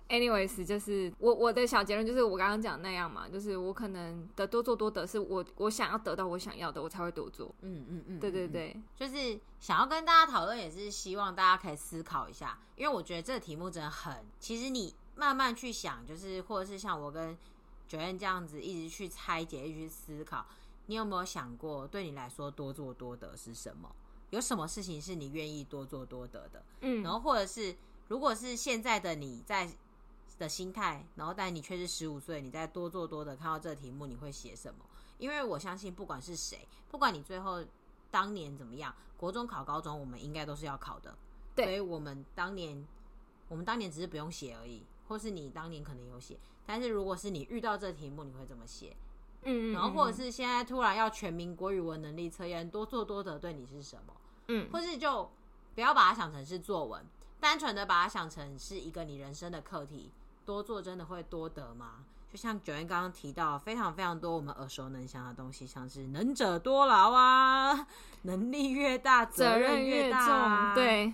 [0.07, 7.53] Anyways，就是我我的小结论就是我刚刚讲那样嘛，就是我可能的多做多得，是我我想要得到我想要的，我才会多做。
[7.61, 17.35] 嗯嗯嗯，对对对，就是想要跟大家讨论，也是希望大家可以思考一下，因为我觉得这个题目真的很，其实你慢慢去想，就是或者是像我跟
[17.89, 20.45] Joanne 这样子一直去拆解，一直去思考，
[20.85, 23.89] 你有没有想过，对你来说多做多得是什么？
[24.29, 26.63] 有什么事情是你愿意多做多得的？
[26.81, 27.75] 嗯，然后或者是
[28.07, 29.67] 如果是现在的你在。
[30.37, 34.85] 的心态，然后但你却是十五岁，你再多做多的，看到这题目你会写什么？
[35.17, 37.63] 因为我相信，不管是谁，不管你最后
[38.11, 41.15] 当年怎么样，国中考高中，我们应该都是要考的。
[41.55, 42.85] 对，所以我们当年，
[43.47, 48.95] 我们当年只是不用写而已，或是你当年可能有写，但是如果是你遇到这题目，你会怎么写？
[49.43, 54.13] 嗯，嗯，嗯，然后或者是现在突然要全民国语文能力测验，多做多得对你是什么？
[54.49, 55.31] 嗯，或是就
[55.73, 57.05] 不要把它想成是作文，
[57.39, 60.11] 单纯的把它想成是一个你人生的课题。
[60.45, 62.05] 多做真的会多得吗？
[62.31, 67.87] 就像 Joanne 刚刚提到，非常非常多我们耳熟能详的东西，像是能者多劳啊，
[68.23, 71.13] 能力越大责任越大啊，责任越重，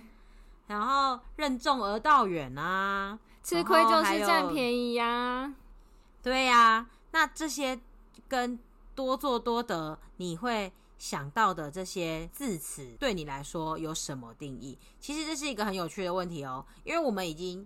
[0.66, 5.54] 然后任重而道远啊，吃亏就是占便宜呀，
[6.22, 6.88] 对呀。
[7.12, 7.78] 那这些
[8.26, 8.58] 跟
[8.94, 14.76] 多做多得，你会想到的这些字词，对你来说有什么定义？
[14.98, 17.64] 其实这是一个很有趣的问题哦，因为我们已经。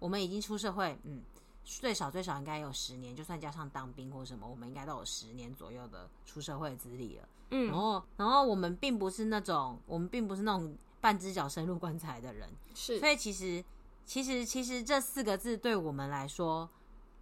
[0.00, 1.22] 我们已经出社会，嗯，
[1.64, 13.64] 最少最少应该有十年，就算加上当兵或什么，我们应该都有十年左右的出社会资历了，嗯，然后，然后我们并不是那种，我们并不是那种半只脚深入棺材的人，是，所以其实，
[14.04, 16.68] 其实，其实这四个字对我们来说，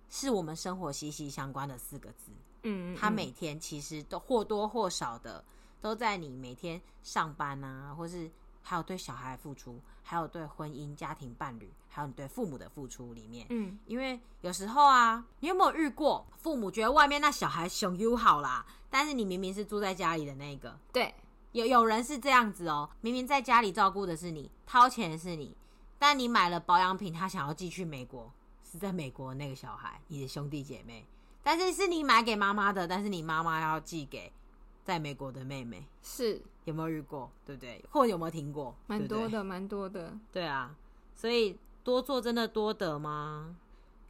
[0.08, 2.30] 是我们生活息息相关的四个字，
[2.62, 5.44] 嗯，嗯，嗯，他每天其实都或多或少的
[5.80, 8.30] 都在你每天上班啊，或是。
[8.60, 21.12] 还有对小孩付出，还有对婚姻家庭伴侣，还有你对父母的付出里面，嗯，因为有时候啊，你有没有遇过父母觉得外面那小孩熊友好啦，但是你明明是住在家里的那个，对，
[21.50, 25.56] 有有人是这样子哦，明明在家里照顾的是你，掏钱的是你，
[25.98, 28.30] 但你买了保养品，他想要寄去美国，
[28.62, 31.04] 是在美国那个小孩，你的兄弟姐妹，
[31.42, 34.32] 但是是你买给妈妈的，但是你妈妈要寄给
[34.84, 36.40] 在美国的妹妹，是。
[36.64, 37.30] 有没有遇过？
[37.46, 37.82] 对不对？
[37.90, 38.76] 或者有没有听过？
[38.86, 40.12] 蛮多的，蛮多的。
[40.30, 40.76] 对啊，
[41.14, 41.58] 所以
[41.88, 43.56] 多做真的多得吗？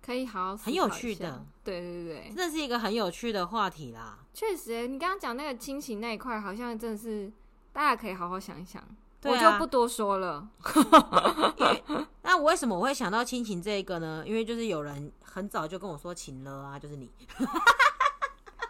[0.05, 1.47] 可以好好，很有趣的。
[1.63, 4.19] 对对对，这是一个很有趣的话题啦。
[4.35, 7.33] 确实，你刚刚讲那个亲情那一块，好像真的是
[7.73, 8.83] 大家可以好好想一想。
[9.23, 10.49] 我就不多说了。
[12.23, 14.25] 那我为什么我会想到亲情这一个呢？
[14.27, 17.09] 因为就是有人很早就跟我说情了啊，就是你。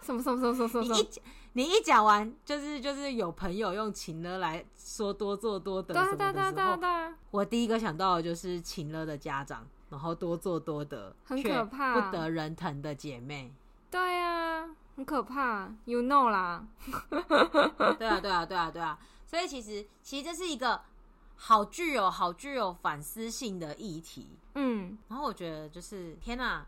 [0.09, 0.95] 什么什么什么什么什么？
[0.95, 1.09] 你一
[1.53, 6.79] 你一讲完，就是就是有朋友用情了来说多做多得什么的时候，
[7.31, 13.53] 我第一个想到的就是情勒的家长，然后多做多得，很可怕，不得人疼的姐妹。
[13.91, 16.67] 对啊，很可怕，You know 啦。
[17.99, 18.99] 对啊，对啊，对啊，对啊。
[19.27, 20.81] 所以其实其实这是一个
[21.37, 24.29] 好具有好具有反思性的议题。
[24.55, 26.67] 嗯，然后我觉得就是天哪，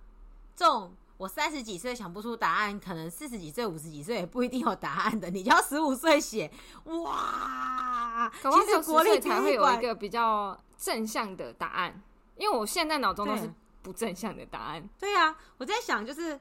[0.55, 5.28] 这种我三十几岁想不出答案，可能四十几岁、五十几岁也不一定有答案的。
[5.28, 6.50] 你就要十五岁写，
[6.84, 8.32] 哇！
[8.42, 12.02] 其实国立才会有一个比较正向的答案，
[12.36, 13.52] 因为我现在脑中都是
[13.82, 14.88] 不正向的答案。
[14.98, 16.40] 对、啊，我在想就是。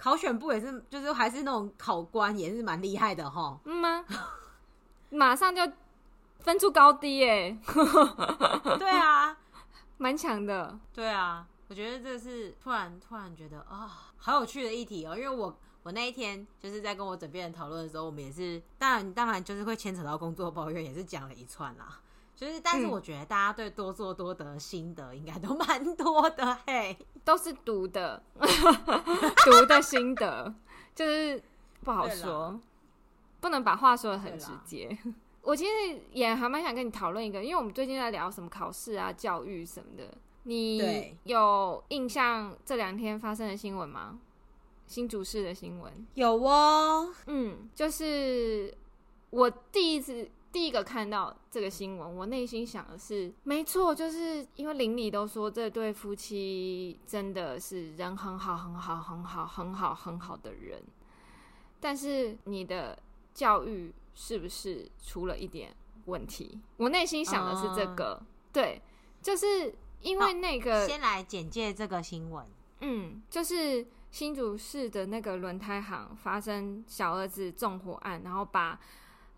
[0.00, 3.58] 考选部也是，就是还是那种考官也是蛮厉害的哈。
[3.64, 4.04] 嗯吗？
[5.10, 5.60] 马上就
[6.38, 7.58] 分出高低耶。
[8.78, 9.36] 对啊，
[9.98, 10.78] 蛮强的。
[10.94, 15.16] 对啊，我觉得这是突然突然觉得啊、哦，好有趣的议题哦。
[15.16, 22.00] 因为我我那一天就是在跟我枕边人讨论的时候，我们也是当然当然就是会牵扯到工作抱怨，也是讲了一串啦。
[22.36, 30.54] 就是，但是我觉得大家对多做多得的心得应该都蛮多的 嘿，都是读的， 读的心得，
[30.94, 31.42] 就是
[31.82, 32.60] 不好说，
[33.40, 34.96] 不能把话说的很直接。
[35.42, 40.14] 我其实也还蛮想跟你讨论一个，因为我们最近在聊什么考试啊、教育什么的，
[40.48, 44.18] 你有印象这两天发生的新闻吗？
[44.86, 48.74] 新主事的新闻有哦，嗯，就是
[49.30, 50.30] 我第一次。
[50.50, 60.82] 第一个看到这个新闻，我内心想的是，没错，就是因为邻里都说这对夫妻真的是人很好，很好，很好，很好，很好的人，
[61.78, 62.98] 但是你的
[63.34, 65.76] 教育是不是出了一点
[66.06, 66.58] 问题？
[66.78, 68.82] 我内心想的是这个，嗯、对，
[69.20, 72.46] 就是因为那个，先来简介这个新闻，
[72.80, 78.78] 嗯，就是新竹市的那个轮胎行发生小儿子纵火案，然后把。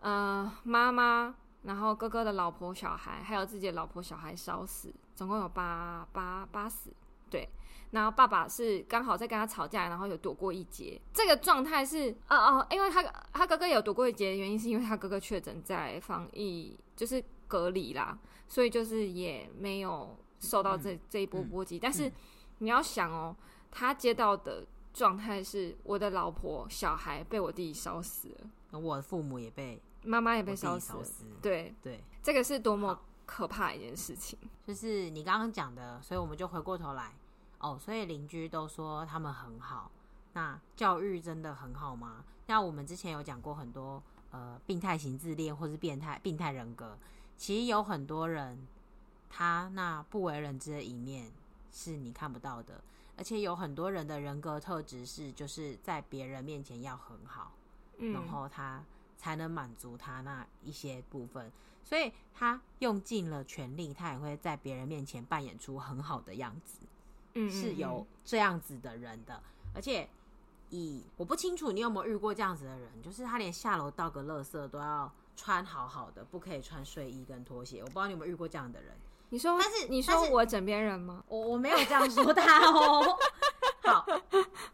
[0.03, 1.35] 呃，妈妈，
[1.65, 6.91] 然后哥哥的老婆、小孩，还有自己的老婆、小孩烧死，总共有八八八死。
[7.29, 7.47] 对，
[7.91, 10.99] 然后爸爸是刚好在跟他吵架，然后有躲过一劫。
[11.13, 13.03] 这个状态是，哦哦，因为他
[13.35, 21.78] 他哥哥有躲过一劫的原因，是因为他哥哥确诊在防疫，就是隔离啦，所以就是也没有受到这、嗯、这一波波及。
[21.78, 22.11] 但是
[22.59, 23.36] 你要想哦，
[23.70, 28.28] 他接到的状态是，我的老婆、小孩被我弟烧死
[28.70, 29.80] 了，我的父母也被。
[30.03, 34.38] 妈妈也被烧死，死，对对，这个是多么可怕一件事情。
[34.66, 37.12] 就是你刚刚讲的，所以我们就回过头来
[37.59, 37.76] 哦。
[37.78, 39.91] 所以邻居都说他们很好，
[40.32, 42.24] 那教育真的很好吗？
[42.47, 46.97] 那我们之前有讲过很多呃病态型自恋或是变态病态人格，
[47.36, 48.66] 其实有很多人
[49.31, 51.33] 他那不为人知的一面
[51.72, 52.85] 是你看不到的，
[53.16, 57.53] 而且有很多人的人格特质是就是在别人面前要很好，
[57.97, 58.85] 嗯，然后他。
[59.20, 61.53] 才能满足他那一些部分，
[61.85, 66.78] 所以他用尽了全力，他也会在别人面前扮演出很好的样子。
[67.35, 69.43] 嗯，嗯，嗯，是有这样子的人的，
[69.74, 70.09] 而且
[70.70, 77.81] 以我不清楚你有没有遇过这样子的人，就是他连下楼倒个垃圾都要穿好好的，不可以穿睡衣跟拖鞋。
[77.81, 78.97] 我不知道你有没有遇过这样的人。
[79.31, 81.24] 你说，但是你说我枕边人吗？
[81.26, 83.18] 我我没有这样说他哦。
[83.83, 84.07] 好，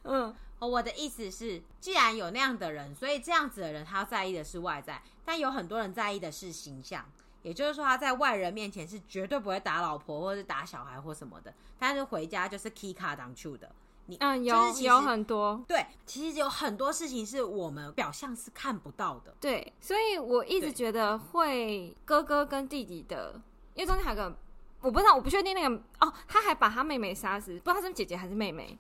[0.05, 0.35] 嗯。
[0.59, 7.05] 我的意思是，既然有那样的人，所以这样子的人他在意的是外在，但有很多人在意的是形象。
[7.43, 13.71] 也就是说，他在外人面前是绝对不会打老婆或者是打小孩或什么的，但是回家就是 key 卡当去的。
[14.07, 19.37] 你嗯，有有很多对，其实有很多事情是我们表象是看不到的。
[19.39, 23.41] 对，所以我一直觉得会哥哥跟弟弟的，
[23.75, 24.37] 因为中间还有个
[24.81, 28.79] 我不知道，我不确定那个哦，他还把他妹妹杀死，不知道他是姐姐还是妹妹，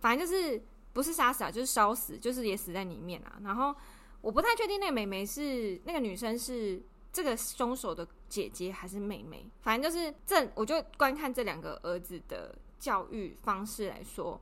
[0.00, 0.62] 反正就是。
[0.94, 3.40] 不是杀死啊，就是烧死，就是也死在里面啊。
[3.42, 3.74] 然后
[4.20, 9.48] 我不太确定那个妹妹是那个女生是这个凶手的姐姐还是妹妹。
[9.62, 14.38] 反正就是这，我就观看这两个儿子的教育方式来说，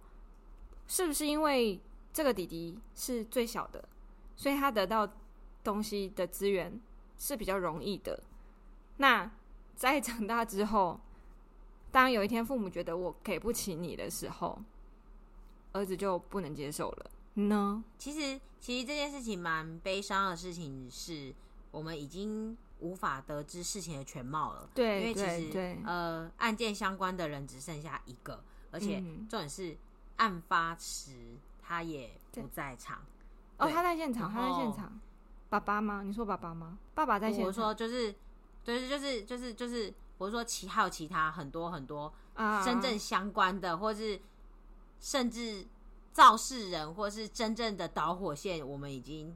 [0.89, 1.81] 是不是因为
[2.13, 3.89] 这个弟弟是最小的，
[4.35, 5.09] 所以他得到
[5.63, 6.81] 东西的资源
[7.17, 8.21] 是比较容易的。
[8.97, 9.31] 那
[9.81, 11.01] 在长大之后，
[11.91, 14.61] 当有一天父母觉得我给不起你的时候，
[15.73, 17.83] 儿子就不能接受了呢？
[17.97, 21.35] 其实，其实这件事情蛮悲伤的事情是，
[21.71, 24.69] 我们已经无法得知事情的全貌了。
[24.75, 29.01] 对，因为其实呃，案件相关的人只剩下一个，而且
[29.31, 29.75] 重点是
[30.17, 33.01] 案发时他也不在场。
[33.57, 35.01] 哦，他在现场，他在现场。
[35.49, 36.03] 爸爸吗？
[36.05, 36.79] 你说爸爸吗？
[36.95, 37.47] 爸爸在现场。
[37.47, 38.15] 我说就是，
[38.65, 42.13] 就是，就是，就是，就是，我说其还有其他很多很多
[42.65, 44.21] 真正相关的，或是。
[45.03, 45.67] 甚至
[46.13, 49.35] 肇事人或是真正的导火线，我们已经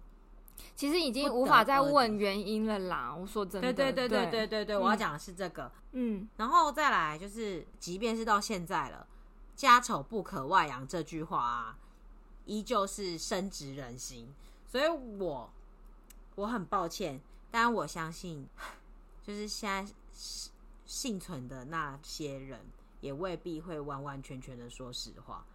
[0.77, 3.17] 其实已经无法再问原因了啦。
[3.19, 5.73] 我说真的，对对对对对对对，我要讲的是这个。
[5.93, 9.07] 嗯，然后再来就是，即便是到现在了
[9.57, 11.79] ，“家丑不可外扬”这句话啊，
[12.45, 14.35] 依旧是深植人心。
[14.67, 15.51] 所以我
[16.35, 18.47] 我很抱歉，但我相信，
[19.25, 19.93] 就是现在
[20.85, 22.61] 幸存的那些人
[23.01, 25.47] 也未必会完完全全的说实话，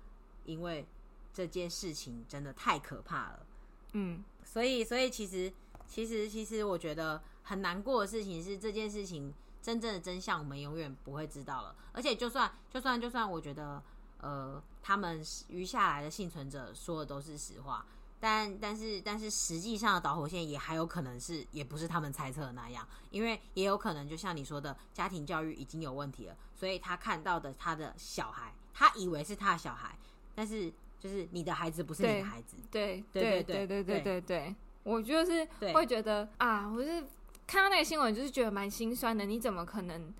[0.43, 0.85] 因为
[1.31, 3.45] 这件事情真的太可怕了。
[3.93, 5.53] 嗯，所以，所以其实，
[5.87, 11.75] 其实，其实，我觉得很难过的事情是，这件事情真正的真相我们永远不会知道了。
[11.91, 13.81] 而且，就算，就算，就算，我觉得，
[14.19, 17.85] 呃，他们余下来的幸存者说的都是实话。
[18.21, 29.97] 但但是但是实际上的导火线也还有可能是，也不是他们猜测的那样，因为也有可能就像你说的，家庭教育已经有问题了，所以他看到的他的小孩，他以为是他的小孩，
[30.35, 37.01] 但是就是你的孩子不是你的孩子，对对对对对对对我就是会觉得啊，我是
[37.47, 40.13] 看到那个新闻就是觉得蛮心酸的，你怎么可能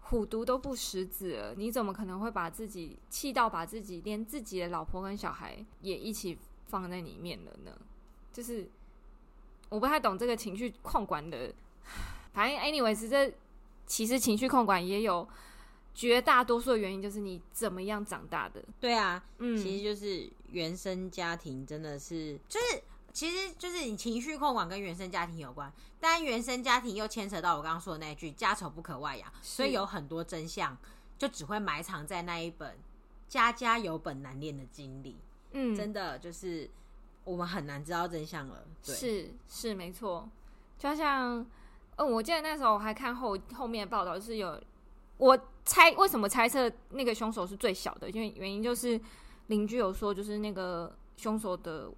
[0.00, 1.54] 虎毒都不食子了？
[1.54, 6.36] 你怎么可能会把自己气到把自己连自己的老婆跟小孩也一起？
[6.68, 7.72] 放在里面了呢，
[8.32, 8.68] 就是
[9.70, 11.52] 我不太懂这个情绪控管的，
[12.32, 13.32] 反正 anyways，这
[13.86, 15.26] 其实情绪控管也有
[15.94, 18.62] 绝大多数的原因，就是你怎么样长大的。
[18.78, 30.76] 对啊，嗯，其实就是原生家庭真的是，就是其实就是你情绪控管跟原生家庭有关，但原生家庭又牵扯到我刚刚说的那一句“家丑不可外扬”，所以有很多真相
[31.16, 32.78] 就只会埋藏在那一本
[33.28, 35.16] “家家有本难念的经”里。
[35.52, 36.68] 嗯，真的就是
[37.24, 38.64] 我们很难知道真相了。
[38.84, 40.28] 对，是是没错，
[40.78, 41.44] 就像
[41.96, 44.60] 嗯，我记得那时候我还看后后面的报道，就是有
[45.16, 49.00] 我猜为什么猜测那个凶手是最小的，因为原因就是
[49.48, 51.90] 邻居有说，就是那个凶手的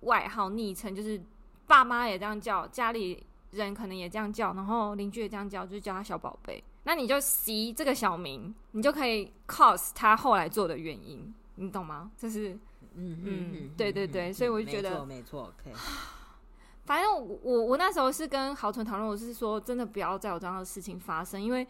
[0.00, 1.20] 外号昵称，就是
[1.66, 6.62] 爸妈也这样叫，家里人可能也这样叫，然后邻居也这样叫，就是叫他小宝贝。
[6.84, 12.10] 那你就 C 这个小名，你就可以 cause 他后来做的原因，你懂吗？
[12.16, 12.58] 就是。
[12.96, 15.80] 嗯嗯，对对对，所以我就觉得没错，没错。
[16.84, 21.66] 反正我我，我那时候是跟豪纯讨论，我是说真的不要再有这样的事情发生，因为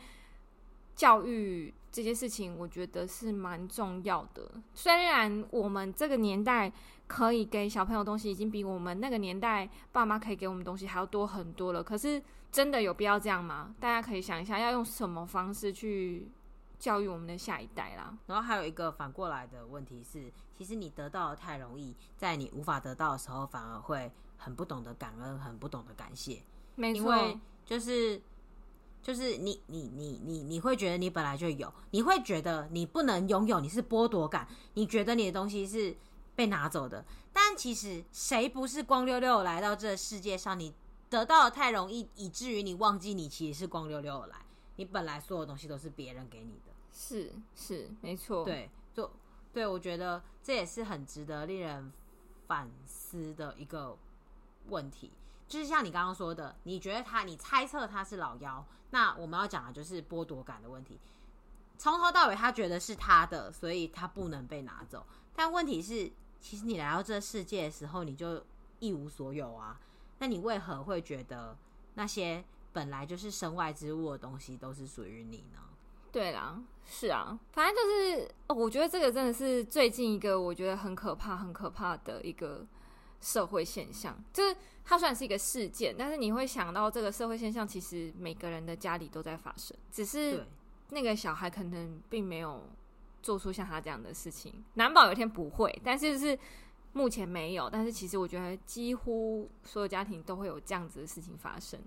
[0.94, 4.50] 教育这件事情，我觉得是蛮重要的。
[4.74, 6.70] 虽然我们这个年代
[7.06, 12.22] 可以给小朋友东西，已经比我们那个年代爸妈可以给我们东西还要多很多了，可是
[12.52, 13.74] 真的有必要这样吗？
[13.80, 16.28] 大家可以想一下，要用什么方式去
[16.84, 18.14] 教育我们的下一代啦。
[18.26, 20.30] 然后还有一个反过来的问题是。
[20.56, 26.44] 其实你得到的太容易，在你无法得到的时候，反而会很不懂得感恩，很不懂得感谢。
[26.76, 28.22] 没错，因为就是
[29.02, 35.96] 就是你你你你你会觉得你本来就有，你会觉得你不能拥有，你是剥夺感，你觉得你的东西是
[36.36, 37.04] 被拿走的。
[37.32, 40.56] 但其实谁不是光溜溜来到这个世界上？
[40.56, 40.72] 你
[41.10, 44.36] 得到的太容易，以至于你忘记你其实是光溜溜的来。
[44.76, 46.73] 你本来所有东西都是别人给你的。
[46.94, 48.44] 是是，没错。
[48.44, 49.10] 对，就。
[49.52, 51.92] 对，我觉得这也是很值得令人
[52.48, 53.96] 反思的一个
[54.68, 55.12] 问题。
[55.46, 60.98] 就是像你刚刚说的，你觉得他，你猜测他是老妖，那我们要讲的就是剥夺感的问题。
[61.78, 65.06] 从头到尾，他觉得是他的，所以他不能被拿走。
[65.36, 68.44] 但问题是，其实你来到这世界的时候，你就
[68.80, 69.80] 一无所有啊。
[70.18, 71.56] 那你为何会觉得
[71.94, 75.60] 那些本来就是身外之物的东西都是属于你呢？
[76.14, 82.64] 对啦，是啊，反正就是，哦，我觉得这个真的是最近一个我觉得很可怕、很可怕的一个
[83.20, 84.16] 社会现象。
[84.32, 84.54] 就是
[84.84, 90.46] 它虽然是一个事件，但是你会想到这个社会现象，其实每个人的家里都在发生，只是
[90.90, 92.62] 那个小孩可能并没有
[93.20, 96.38] 做出像他这样的事情，难保有一天不会，但是就是
[96.92, 97.68] 目前没有。
[97.68, 101.80] 但是其实我觉得几乎所有家庭都会有这样子的事情发生。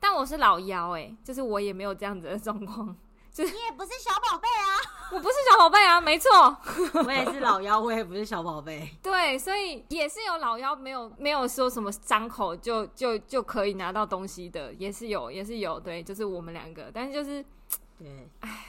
[0.00, 2.96] 但我是老幺，哎，就是我也没有这样子的状况。
[3.38, 4.76] 你也不是小宝贝啊，
[5.10, 6.30] 我不是小宝贝啊，没错，
[7.06, 8.94] 我也是老妖，我也不是小宝贝。
[9.02, 15.80] 对，所以也是有老妖，没有没有说什么张口就就就可以拿到东西的，也是有，也是有。
[15.80, 17.42] 对，就是我们两个，但是就是，
[17.98, 18.66] 对，哎，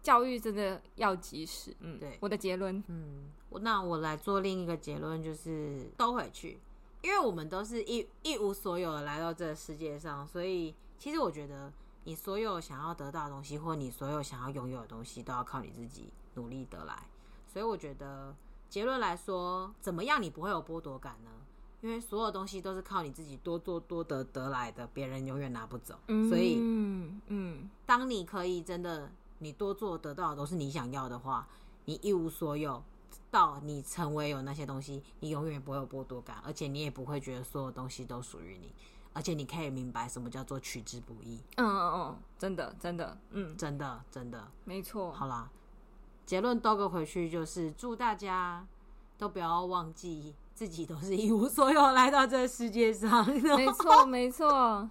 [0.00, 1.74] 教育真的要及时。
[1.80, 6.60] 嗯，对，我的结论，嗯，那我来做另一个结论，就是都回去，
[7.02, 11.72] 因为我们都是一一无所有的来到这个世界上，所以其实我觉得。
[12.04, 17.02] 你所有想要得到的东西，或你所有想要拥有的东西，都要靠你自己努力得来。
[17.52, 18.34] 所以我觉得
[18.68, 21.30] 结论来说，怎么样你不会有剥夺感呢？
[21.80, 25.98] 因为所有东西都是靠你自己多做多得得来的，别人永远拿不走。
[26.06, 31.46] 所以，嗯嗯，当你可以真的你多做得到的都是你想要的话，
[31.84, 32.82] 你一无所有
[33.30, 38.72] 到你成为有那些东西，你永远不会有剥夺感，而且你也不会觉得所有东西都属于你。
[39.14, 41.40] 而且你可以明白什么叫做取之不易。
[41.56, 45.10] 嗯嗯嗯，真的真的，嗯，真的真的，没错。
[45.12, 45.48] 好啦，
[46.26, 48.66] 结论兜个回去就是祝大家
[49.16, 53.26] 都不要忘记自己都是一无所有来到这个世界上。
[53.26, 54.90] 没错 没错，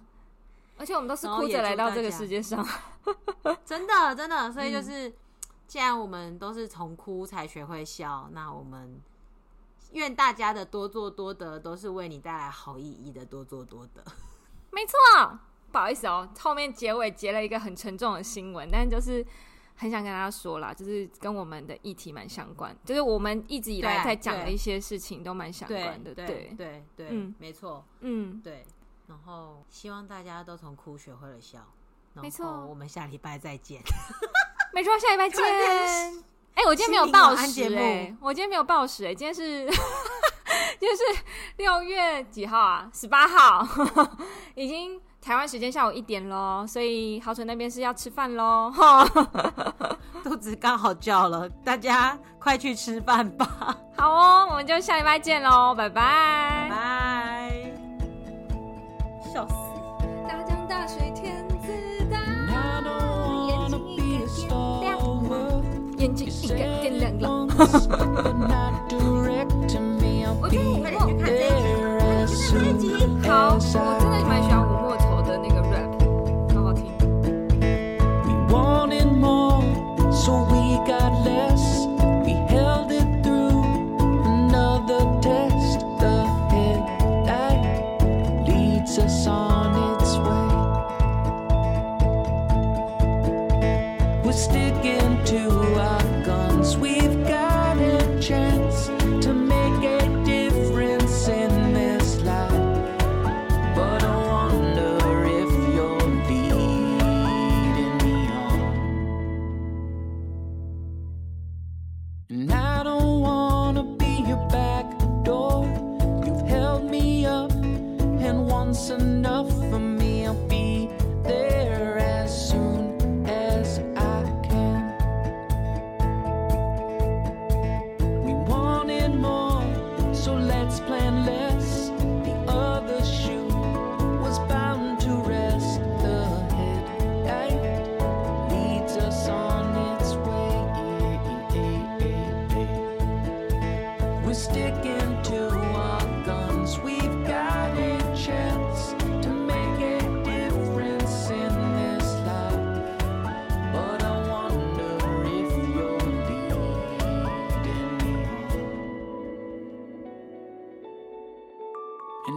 [0.76, 2.66] 而且我们都是哭着来到这个世界上，
[3.64, 4.50] 真的真的。
[4.52, 5.14] 所以就是，嗯、
[5.66, 9.00] 既然我们都是从哭才学会笑，那我们
[9.94, 14.04] 愿大家的多做多得都是为你带来好意义的多做多得。
[14.70, 15.38] 没错，
[15.72, 19.26] 不好意思哦，后面结尾结了一个很沉重的新闻，但就是。
[19.76, 28.64] 很想跟大家说啦，就是跟我们的议题蛮相关，就是我们一直以来在讲的一些事情都蛮相关的，对对对没错，嗯，对。
[29.08, 31.58] 然后希望大家都从哭学会了笑，
[32.12, 32.64] 没错。
[32.64, 33.82] 我们下礼拜再见，
[34.72, 36.24] 没错，下礼拜见。
[36.54, 39.66] 哎、欸，我今天没有报时哎，我今天没有报时哎，今天是
[40.78, 41.22] 今天是
[41.56, 42.88] 六月几号啊？
[42.92, 43.66] 十八号，
[44.54, 45.00] 已经。
[45.24, 48.70] 台湾时间下午一点喽，所以豪纯那边是要吃饭喽，
[50.22, 53.74] 肚子刚好叫了，大家快去吃饭吧。
[53.96, 57.72] 好哦，我们就下礼拜见喽，拜拜，拜拜，
[59.32, 59.54] 笑死！
[60.28, 61.43] 大江大水天
[67.56, 68.53] 哈哈哈哈哈